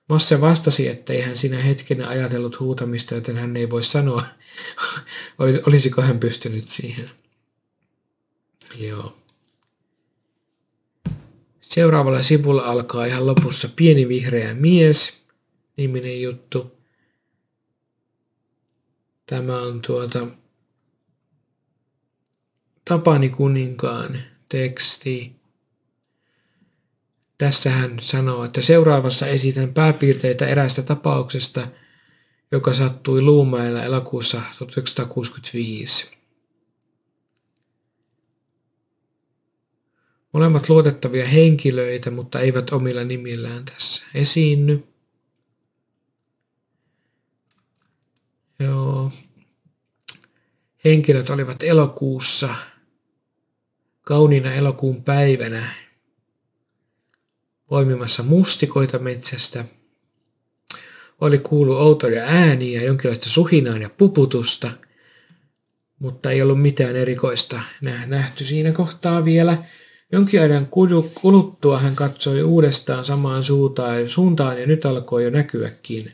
Masse 0.08 0.40
vastasi, 0.40 0.88
ettei 0.88 1.20
hän 1.20 1.36
sinä 1.36 1.58
hetkenä 1.58 2.08
ajatellut 2.08 2.60
huutamista, 2.60 3.14
joten 3.14 3.36
hän 3.36 3.56
ei 3.56 3.70
voi 3.70 3.84
sanoa, 3.84 4.24
olisiko 5.66 6.02
hän 6.02 6.18
pystynyt 6.20 6.68
siihen. 6.68 7.08
Joo. 8.74 9.18
Seuraavalla 11.60 12.22
sivulla 12.22 12.62
alkaa 12.62 13.04
ihan 13.04 13.26
lopussa 13.26 13.68
pieni 13.76 14.08
vihreä 14.08 14.54
mies, 14.54 15.22
niminen 15.76 16.22
juttu. 16.22 16.72
Tämä 19.26 19.58
on 19.60 19.82
tuota 19.82 20.26
Tapani 22.84 23.28
kuninkaan 23.28 24.18
teksti. 24.48 25.41
Tässä 27.42 27.70
hän 27.70 27.96
sanoo, 28.00 28.44
että 28.44 28.60
seuraavassa 28.62 29.26
esitän 29.26 29.74
pääpiirteitä 29.74 30.46
erästä 30.46 30.82
tapauksesta, 30.82 31.68
joka 32.52 32.74
sattui 32.74 33.22
Luumäellä 33.22 33.82
elokuussa 33.82 34.42
1965. 34.58 36.10
Molemmat 40.32 40.68
luotettavia 40.68 41.26
henkilöitä, 41.26 42.10
mutta 42.10 42.40
eivät 42.40 42.72
omilla 42.72 43.04
nimillään 43.04 43.64
tässä 43.64 44.04
esiinny. 44.14 44.84
Joo. 48.58 49.12
Henkilöt 50.84 51.30
olivat 51.30 51.62
elokuussa, 51.62 52.54
kauniina 54.02 54.52
elokuun 54.52 55.04
päivänä 55.04 55.91
poimimassa 57.72 58.22
mustikoita 58.22 58.98
metsästä. 58.98 59.64
Oli 61.20 61.38
kuulu 61.38 61.76
outoja 61.76 62.22
ääniä, 62.24 62.82
jonkinlaista 62.82 63.28
suhinaa 63.28 63.78
ja 63.78 63.90
puputusta, 63.90 64.70
mutta 65.98 66.30
ei 66.30 66.42
ollut 66.42 66.62
mitään 66.62 66.96
erikoista 66.96 67.60
nähty 68.06 68.44
siinä 68.44 68.72
kohtaa 68.72 69.24
vielä. 69.24 69.58
Jonkin 70.12 70.40
ajan 70.40 70.66
kuluttua 71.14 71.78
hän 71.78 71.96
katsoi 71.96 72.42
uudestaan 72.42 73.04
samaan 73.04 73.44
suuntaan, 74.08 74.60
ja 74.60 74.66
nyt 74.66 74.86
alkoi 74.86 75.24
jo 75.24 75.30
näkyäkin. 75.30 76.12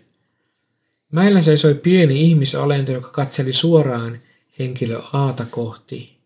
Mäellä 1.13 1.43
seisoi 1.43 1.75
pieni 1.75 2.21
ihmisolento, 2.21 2.93
joka 2.93 3.11
katseli 3.11 3.53
suoraan 3.53 4.19
henkilö 4.59 5.01
Aata 5.13 5.47
kohti. 5.51 6.19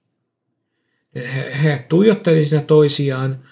He, 1.15 1.57
he 1.63 1.87
tuijottelivat 1.89 2.49
siinä 2.49 2.65
toisiaan, 2.65 3.52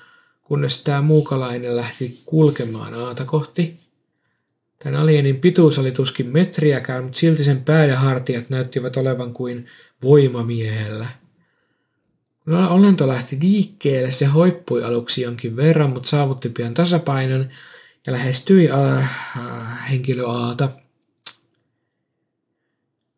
kunnes 0.50 0.82
tämä 0.82 1.02
muukalainen 1.02 1.76
lähti 1.76 2.18
kulkemaan 2.26 2.94
aata 2.94 3.24
kohti. 3.24 3.76
Tämän 4.78 5.00
alienin 5.00 5.40
pituus 5.40 5.78
oli 5.78 5.92
tuskin 5.92 6.26
metriäkään, 6.26 7.04
mutta 7.04 7.18
silti 7.18 7.44
sen 7.44 7.64
pää 7.64 7.84
ja 7.84 7.98
hartiat 7.98 8.50
näyttivät 8.50 8.96
olevan 8.96 9.32
kuin 9.32 9.66
voimamiehellä. 10.02 11.06
Kun 12.44 12.54
olento 12.54 13.08
lähti 13.08 13.38
liikkeelle, 13.42 14.10
se 14.10 14.24
hoippui 14.24 14.84
aluksi 14.84 15.22
jonkin 15.22 15.56
verran, 15.56 15.90
mutta 15.90 16.08
saavutti 16.08 16.48
pian 16.48 16.74
tasapainon 16.74 17.48
ja 18.06 18.12
lähestyi 18.12 18.70
äh, 18.70 19.10
henkilöaata. 19.90 20.68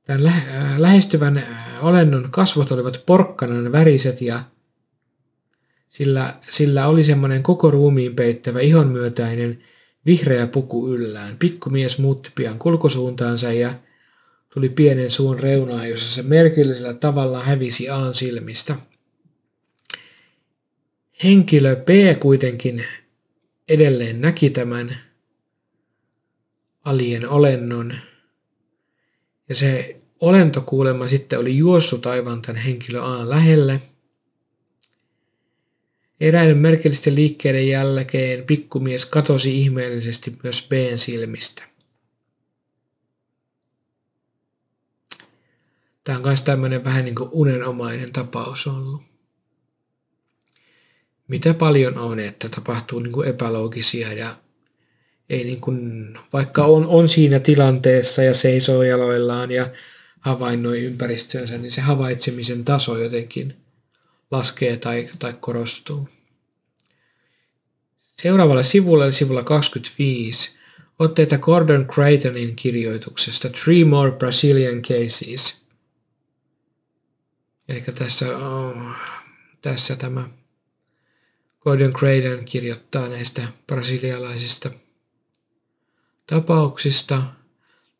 Tämän 0.07 0.25
lä- 0.25 0.31
äh, 0.31 0.79
lähestyvän 0.79 1.38
äh, 1.38 1.85
olennon 1.85 2.29
kasvot 2.31 2.73
olivat 2.73 3.03
porkkanan 3.07 3.73
väriset 3.73 4.23
ja 4.23 4.42
sillä, 5.93 6.35
sillä 6.51 6.87
oli 6.87 7.05
semmoinen 7.05 7.43
koko 7.43 7.71
ruumiin 7.71 8.17
peittävä 8.17 8.61
ihonmyötäinen 8.61 9.65
vihreä 10.07 10.47
puku 10.47 10.89
yllään. 10.89 11.37
Pikkumies 11.39 11.99
muutti 11.99 12.31
pian 12.35 12.59
kulkusuuntaansa 12.59 13.53
ja 13.53 13.75
tuli 14.55 14.69
pienen 14.69 15.11
suun 15.11 15.41
reunaan, 15.41 15.91
jossa 15.91 16.15
se 16.15 16.23
merkillisellä 16.23 16.95
tavalla 16.95 17.43
hävisi 17.43 17.89
Aan 17.89 18.15
silmistä. 18.15 18.77
Henkilö 21.25 21.77
P 21.77 21.89
kuitenkin 22.21 22.85
edelleen 23.69 24.21
näki 24.21 24.51
tämän 24.51 24.97
alien 26.85 27.29
olennon. 27.29 27.95
Ja 29.49 29.55
se 29.55 30.01
olentokuulema 30.21 31.09
sitten 31.09 31.39
oli 31.39 31.57
juossut 31.57 32.07
aivan 32.07 32.43
tämän 32.43 32.63
henkilö 32.63 33.03
A 33.03 33.29
lähelle. 33.29 33.81
Eräiden 36.23 36.59
merkillisten 36.59 37.15
liikkeiden 37.15 37.69
jälkeen 37.69 38.45
pikkumies 38.45 39.07
katosi 39.07 39.61
ihmeellisesti 39.61 40.37
myös 40.43 40.69
Bn 40.69 40.99
silmistä. 40.99 41.63
Tämä 46.05 46.19
on 46.19 46.25
myös 46.25 46.43
tämmöinen 46.43 46.85
vähän 46.85 47.05
niin 47.05 47.15
kuin 47.15 47.29
unenomainen 47.33 48.13
tapaus 48.13 48.67
ollut 48.67 49.03
mitä 51.29 51.55
paljon 51.55 51.99
on, 51.99 52.21
että 52.21 52.49
tapahtuu 52.49 52.99
niin 52.99 53.13
kuin 53.13 53.29
epäloogisia 53.29 54.13
ja 54.13 54.37
ei 55.31 55.45
niin 55.45 55.61
kuin, 55.61 56.09
vaikka 56.33 56.65
on, 56.65 56.87
on 56.87 57.09
siinä 57.09 57.41
tilanteessa 57.41 58.23
ja 58.23 58.35
seisoo 58.35 58.83
jaloillaan 58.83 59.51
ja 59.51 59.71
havainnoi 60.21 60.81
ympäristöönsä, 60.81 61.59
niin 61.59 61.73
se 61.73 61.81
havaitsemisen 61.81 62.65
taso 62.65 62.99
jotenkin 62.99 63.62
laskee 64.33 64.77
tai, 64.77 65.09
tai 65.18 65.35
korostuu. 65.40 66.09
Seuraavalle 68.23 68.64
sivulle, 68.64 69.12
sivulla 69.12 69.42
25, 69.42 70.57
otteita 70.99 71.38
Gordon 71.38 71.87
Creightonin 71.87 72.57
kirjoituksesta 72.57 73.49
Three 73.49 73.85
More 73.85 74.12
Brazilian 74.12 74.83
Cases. 74.83 75.62
Eli 77.68 77.81
tässä, 77.81 78.38
oh, 78.38 78.77
tässä 79.62 79.97
tämä 79.97 80.29
Gordon 81.61 81.92
Creighton 81.92 82.45
kirjoittaa 82.45 83.09
näistä 83.09 83.49
brasilialaisista 83.66 84.71
tapauksista. 86.27 87.23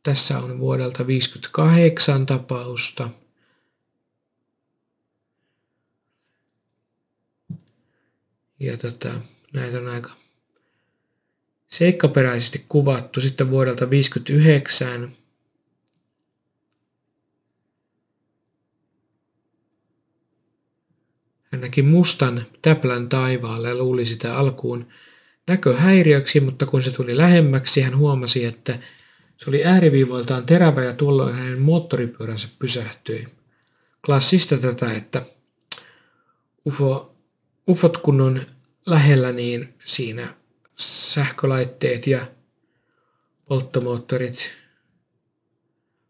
Tässä 0.03 0.39
on 0.39 0.59
vuodelta 0.59 1.07
58 1.07 2.27
tapausta. 2.27 3.11
Ja 8.63 8.77
tota, 8.77 9.15
näitä 9.53 9.79
on 9.79 9.89
aika 9.89 10.11
seikkaperäisesti 11.69 12.65
kuvattu. 12.69 13.21
Sitten 13.21 13.51
vuodelta 13.51 13.91
59 13.91 15.13
Hän 21.53 21.61
näki 21.61 21.83
mustan 21.83 22.47
täplän 22.63 23.09
taivaalle 23.09 23.69
ja 23.69 23.75
luuli 23.75 24.07
sitä 24.07 24.39
alkuun 24.39 24.89
näköhäiriöksi, 25.47 26.41
mutta 26.41 26.67
kun 26.67 26.83
se 26.83 26.91
tuli 26.91 27.17
lähemmäksi, 27.17 27.81
hän 27.81 27.97
huomasi, 27.97 28.45
että 28.45 28.79
se 29.37 29.51
oli 29.51 29.65
ääriviivoiltaan 29.65 30.47
terävä 30.47 30.85
ja 30.85 30.93
tuolloin 30.93 31.35
hänen 31.35 31.61
moottoripyöränsä 31.61 32.49
pysähtyi. 32.59 33.29
Klassista 34.07 34.59
tätä, 34.59 34.93
että 34.93 35.23
UFO, 36.67 37.15
UFOt 37.69 37.97
kun 37.97 38.21
on 38.21 38.41
lähellä, 38.87 39.33
niin 39.33 39.75
siinä 39.85 40.35
sähkölaitteet 40.77 42.07
ja 42.07 42.27
polttomoottorit 43.45 44.51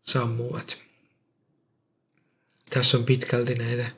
sammuvat. 0.02 0.78
Tässä 2.70 2.98
on 2.98 3.04
pitkälti 3.04 3.54
näitä 3.54 3.90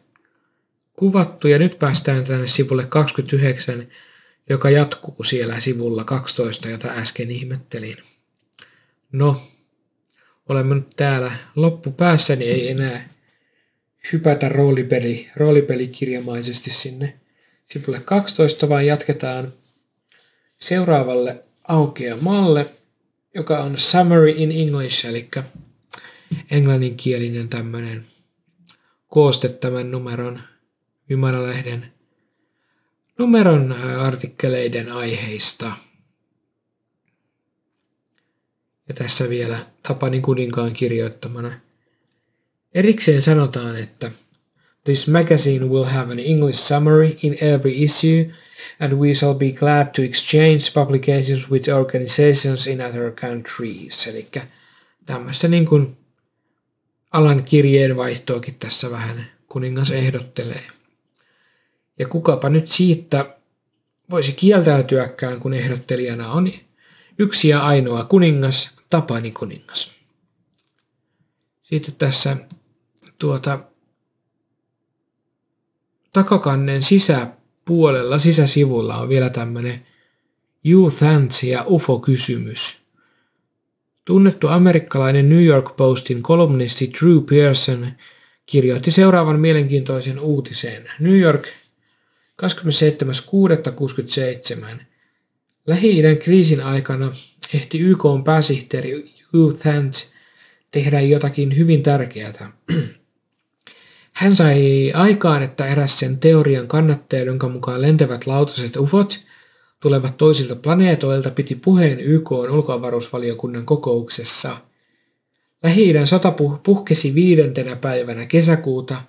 kuvattu 0.92 1.48
ja 1.48 1.58
nyt 1.58 1.78
päästään 1.78 2.24
tänne 2.24 2.48
sivulle 2.48 2.86
29, 2.86 3.88
joka 4.50 4.70
jatkuu 4.70 5.24
siellä 5.24 5.60
sivulla 5.60 6.04
12, 6.04 6.68
jota 6.68 6.88
äsken 6.88 7.30
ihmettelin. 7.30 7.96
No, 9.12 9.50
olemme 10.48 10.74
nyt 10.74 10.96
täällä 10.96 11.32
loppupäässä, 11.56 12.36
niin 12.36 12.52
ei 12.52 12.70
enää 12.70 13.08
hypätä 14.12 14.48
roolipeli, 14.48 15.30
roolipelikirjamaisesti 15.36 16.70
sinne 16.70 17.20
sivulle 17.70 18.00
12, 18.00 18.68
vaan 18.68 18.86
jatketaan 18.86 19.52
seuraavalle 20.58 21.44
aukeamalle, 21.68 22.70
joka 23.34 23.58
on 23.58 23.78
Summary 23.78 24.30
in 24.36 24.52
English, 24.52 25.06
eli 25.06 25.28
englanninkielinen 26.50 27.48
tämmöinen 27.48 28.04
kooste 29.08 29.48
tämän 29.48 29.90
numeron 29.90 30.40
Ymaralehden 31.10 31.94
numeron 33.18 33.72
artikkeleiden 34.00 34.92
aiheista. 34.92 35.72
Ja 38.88 38.94
tässä 38.94 39.28
vielä 39.28 39.58
Tapani 39.82 40.20
kuninkaan 40.20 40.72
kirjoittamana. 40.72 41.52
Erikseen 42.74 43.22
sanotaan, 43.22 43.76
että 43.76 44.10
This 44.84 45.08
magazine 45.08 45.68
will 45.68 45.84
have 45.84 46.12
an 46.12 46.18
English 46.18 46.58
summary 46.58 47.16
in 47.22 47.36
every 47.40 47.84
issue, 47.84 48.30
and 48.80 48.92
we 48.92 49.14
shall 49.14 49.34
be 49.34 49.52
glad 49.52 49.86
to 49.94 50.02
exchange 50.02 50.74
publications 50.74 51.50
with 51.50 51.68
organizations 51.68 52.66
in 52.66 52.80
other 52.80 53.10
countries. 53.10 54.06
Eli 54.06 54.28
tämmöistä 55.06 55.48
niin 55.48 55.66
kuin 55.66 55.96
alan 57.12 57.44
kirjeenvaihtoakin 57.44 58.54
tässä 58.54 58.90
vähän 58.90 59.26
kuningas 59.48 59.90
ehdottelee. 59.90 60.66
Ja 61.98 62.08
kukapa 62.08 62.48
nyt 62.48 62.72
siitä 62.72 63.36
voisi 64.10 64.32
kieltäytyäkään, 64.32 65.40
kun 65.40 65.54
ehdottelijana 65.54 66.32
on 66.32 66.52
yksi 67.18 67.48
ja 67.48 67.66
ainoa 67.66 68.04
kuningas, 68.04 68.70
Tapani 68.90 69.30
kuningas. 69.30 69.92
Sitten 71.62 71.94
tässä 71.94 72.36
tuota, 73.18 73.58
takakannen 76.14 76.82
sisäpuolella, 76.82 78.18
sisäsivulla 78.18 78.96
on 78.96 79.08
vielä 79.08 79.30
tämmöinen 79.30 79.86
You 80.64 80.90
Thanks 80.90 81.42
ja 81.42 81.64
UFO-kysymys. 81.66 82.84
Tunnettu 84.04 84.48
amerikkalainen 84.48 85.28
New 85.28 85.44
York 85.44 85.76
Postin 85.76 86.22
kolumnisti 86.22 86.92
Drew 87.00 87.18
Pearson 87.28 87.86
kirjoitti 88.46 88.90
seuraavan 88.90 89.40
mielenkiintoisen 89.40 90.20
uutisen. 90.20 90.90
New 91.00 91.18
York 91.18 91.46
27.6.67. 92.42 92.46
Lähi-idän 95.66 96.18
kriisin 96.18 96.60
aikana 96.60 97.12
ehti 97.54 97.78
YK 97.78 98.02
pääsihteeri 98.24 99.04
Hugh 99.32 99.56
Thant 99.56 100.12
tehdä 100.70 101.00
jotakin 101.00 101.56
hyvin 101.56 101.82
tärkeää. 101.82 102.52
Hän 104.14 104.36
sai 104.36 104.92
aikaan, 104.94 105.42
että 105.42 105.66
eräs 105.66 105.98
sen 105.98 106.18
teorian 106.18 106.68
kannattaja, 106.68 107.24
jonka 107.24 107.48
mukaan 107.48 107.82
lentävät 107.82 108.26
lautaset 108.26 108.76
ufot 108.76 109.18
tulevat 109.80 110.16
toisilta 110.16 110.56
planeetoilta, 110.56 111.30
piti 111.30 111.54
puheen 111.54 112.00
YK 112.00 112.32
ulkoavaruusvaliokunnan 112.32 113.66
kokouksessa. 113.66 114.56
Lähi-idän 115.62 116.06
sota 116.06 116.34
puhkesi 116.62 117.14
viidentenä 117.14 117.76
päivänä 117.76 118.26
kesäkuuta– 118.26 118.96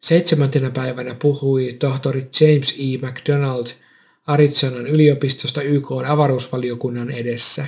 Seitsemäntenä 0.00 0.70
päivänä 0.70 1.14
puhui 1.14 1.76
tohtori 1.78 2.28
James 2.40 2.74
E. 2.78 3.06
McDonald 3.06 3.66
Arizonan 4.26 4.86
yliopistosta 4.86 5.62
YK 5.62 5.86
avaruusvaliokunnan 6.06 7.10
edessä. 7.10 7.66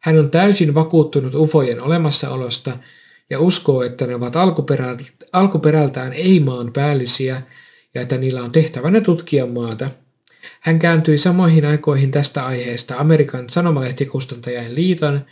Hän 0.00 0.18
on 0.18 0.30
täysin 0.30 0.74
vakuuttunut 0.74 1.34
ufojen 1.34 1.80
olemassaolosta 1.80 2.76
ja 3.30 3.40
uskoo, 3.40 3.82
että 3.82 4.06
ne 4.06 4.14
ovat 4.14 4.34
alkuperältään 5.32 6.12
ei-maan 6.12 6.72
päällisiä 6.72 7.42
ja 7.94 8.00
että 8.02 8.18
niillä 8.18 8.42
on 8.42 8.52
tehtävänä 8.52 9.00
tutkia 9.00 9.46
maata. 9.46 9.90
Hän 10.60 10.78
kääntyi 10.78 11.18
samoihin 11.18 11.64
aikoihin 11.64 12.10
tästä 12.10 12.46
aiheesta 12.46 12.96
Amerikan 12.96 13.50
sanomalehtikustantajain 13.50 14.74
liiton 14.74 15.26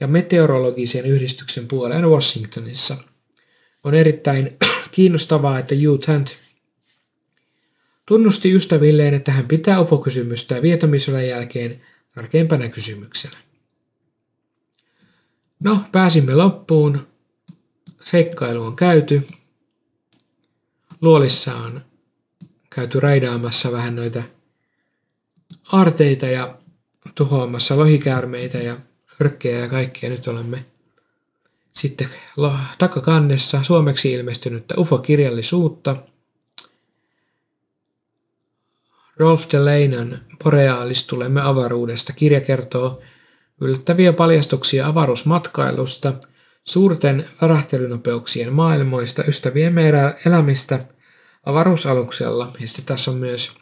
ja 0.00 0.08
meteorologisen 0.08 1.06
yhdistyksen 1.06 1.68
puoleen 1.68 2.08
Washingtonissa. 2.08 2.96
On 3.84 3.94
erittäin 3.94 4.56
kiinnostavaa, 4.92 5.58
että 5.58 5.74
Hugh 5.74 6.00
Tant 6.06 6.36
tunnusti 8.06 8.52
ystävilleen, 8.52 9.14
että 9.14 9.32
hän 9.32 9.48
pitää 9.48 9.80
UFO-kysymystä 9.80 10.62
vietämisodan 10.62 11.26
jälkeen 11.26 11.80
tärkeimpänä 12.14 12.68
kysymyksenä. 12.68 13.36
No, 15.60 15.84
pääsimme 15.92 16.34
loppuun. 16.34 17.09
Seikkailu 18.10 18.64
on 18.64 18.76
käyty. 18.76 19.26
Luolissa 21.00 21.56
on 21.56 21.80
käyty 22.70 23.00
raidaamassa 23.00 23.72
vähän 23.72 23.96
noita 23.96 24.22
arteita 25.72 26.26
ja 26.26 26.58
tuhoamassa 27.14 27.76
lohikäärmeitä 27.76 28.58
ja 28.58 28.76
örkkejä 29.20 29.58
ja 29.58 29.68
kaikkia. 29.68 30.10
Nyt 30.10 30.28
olemme 30.28 30.64
sitten 31.72 32.08
takakannessa 32.78 33.62
suomeksi 33.62 34.12
ilmestynyttä 34.12 34.74
UFO-kirjallisuutta. 34.78 35.96
Rolf 39.16 39.44
Delanan 39.52 40.20
Borealis 40.44 41.06
tulemme 41.06 41.40
avaruudesta. 41.42 42.12
Kirja 42.12 42.40
kertoo 42.40 43.00
yllättäviä 43.60 44.12
paljastuksia 44.12 44.86
avaruusmatkailusta, 44.86 46.14
suurten 46.64 47.26
värähtelynopeuksien 47.42 48.52
maailmoista, 48.52 49.24
ystävien 49.24 49.72
meidän 49.72 50.14
elämistä 50.26 50.84
avaruusaluksella. 51.46 52.52
Ja 52.60 52.68
sitten 52.68 52.84
tässä 52.84 53.10
on 53.10 53.16
myös 53.16 53.52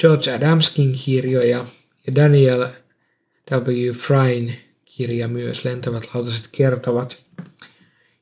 George 0.00 0.32
Adamskin 0.32 0.92
kirjoja 1.04 1.66
ja 2.06 2.14
Daniel 2.14 2.66
W. 3.50 3.92
Fryn 3.92 4.56
kirja 4.84 5.28
myös, 5.28 5.64
Lentävät 5.64 6.14
lautaset 6.14 6.48
kertovat. 6.52 7.22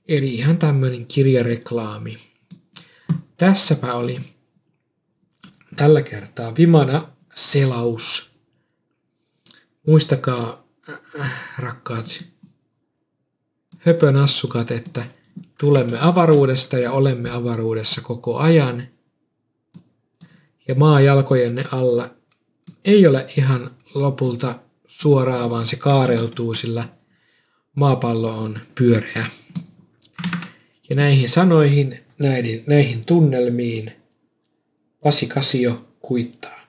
Eli 0.08 0.34
ihan 0.34 0.58
tämmöinen 0.58 1.06
kirjareklaami. 1.06 2.18
Tässäpä 3.36 3.94
oli 3.94 4.16
tällä 5.76 6.02
kertaa 6.02 6.56
Vimana 6.56 7.08
selaus. 7.34 8.30
Muistakaa, 9.86 10.68
äh, 11.20 11.54
rakkaat 11.58 12.29
höpönassukat, 13.80 14.70
että 14.70 15.06
tulemme 15.58 15.98
avaruudesta 16.00 16.78
ja 16.78 16.92
olemme 16.92 17.30
avaruudessa 17.30 18.00
koko 18.00 18.38
ajan. 18.38 18.88
Ja 20.68 20.74
maa 20.74 21.00
jalkojenne 21.00 21.64
alla 21.72 22.10
ei 22.84 23.06
ole 23.06 23.26
ihan 23.36 23.70
lopulta 23.94 24.54
suoraan, 24.86 25.50
vaan 25.50 25.66
se 25.66 25.76
kaareutuu, 25.76 26.54
sillä 26.54 26.88
maapallo 27.74 28.38
on 28.38 28.58
pyöreä. 28.74 29.26
Ja 30.90 30.96
näihin 30.96 31.28
sanoihin, 31.28 32.04
näihin, 32.18 32.64
näihin 32.66 33.04
tunnelmiin 33.04 33.92
Pasi 35.02 35.26
Kasio 35.26 35.84
kuittaa. 36.00 36.60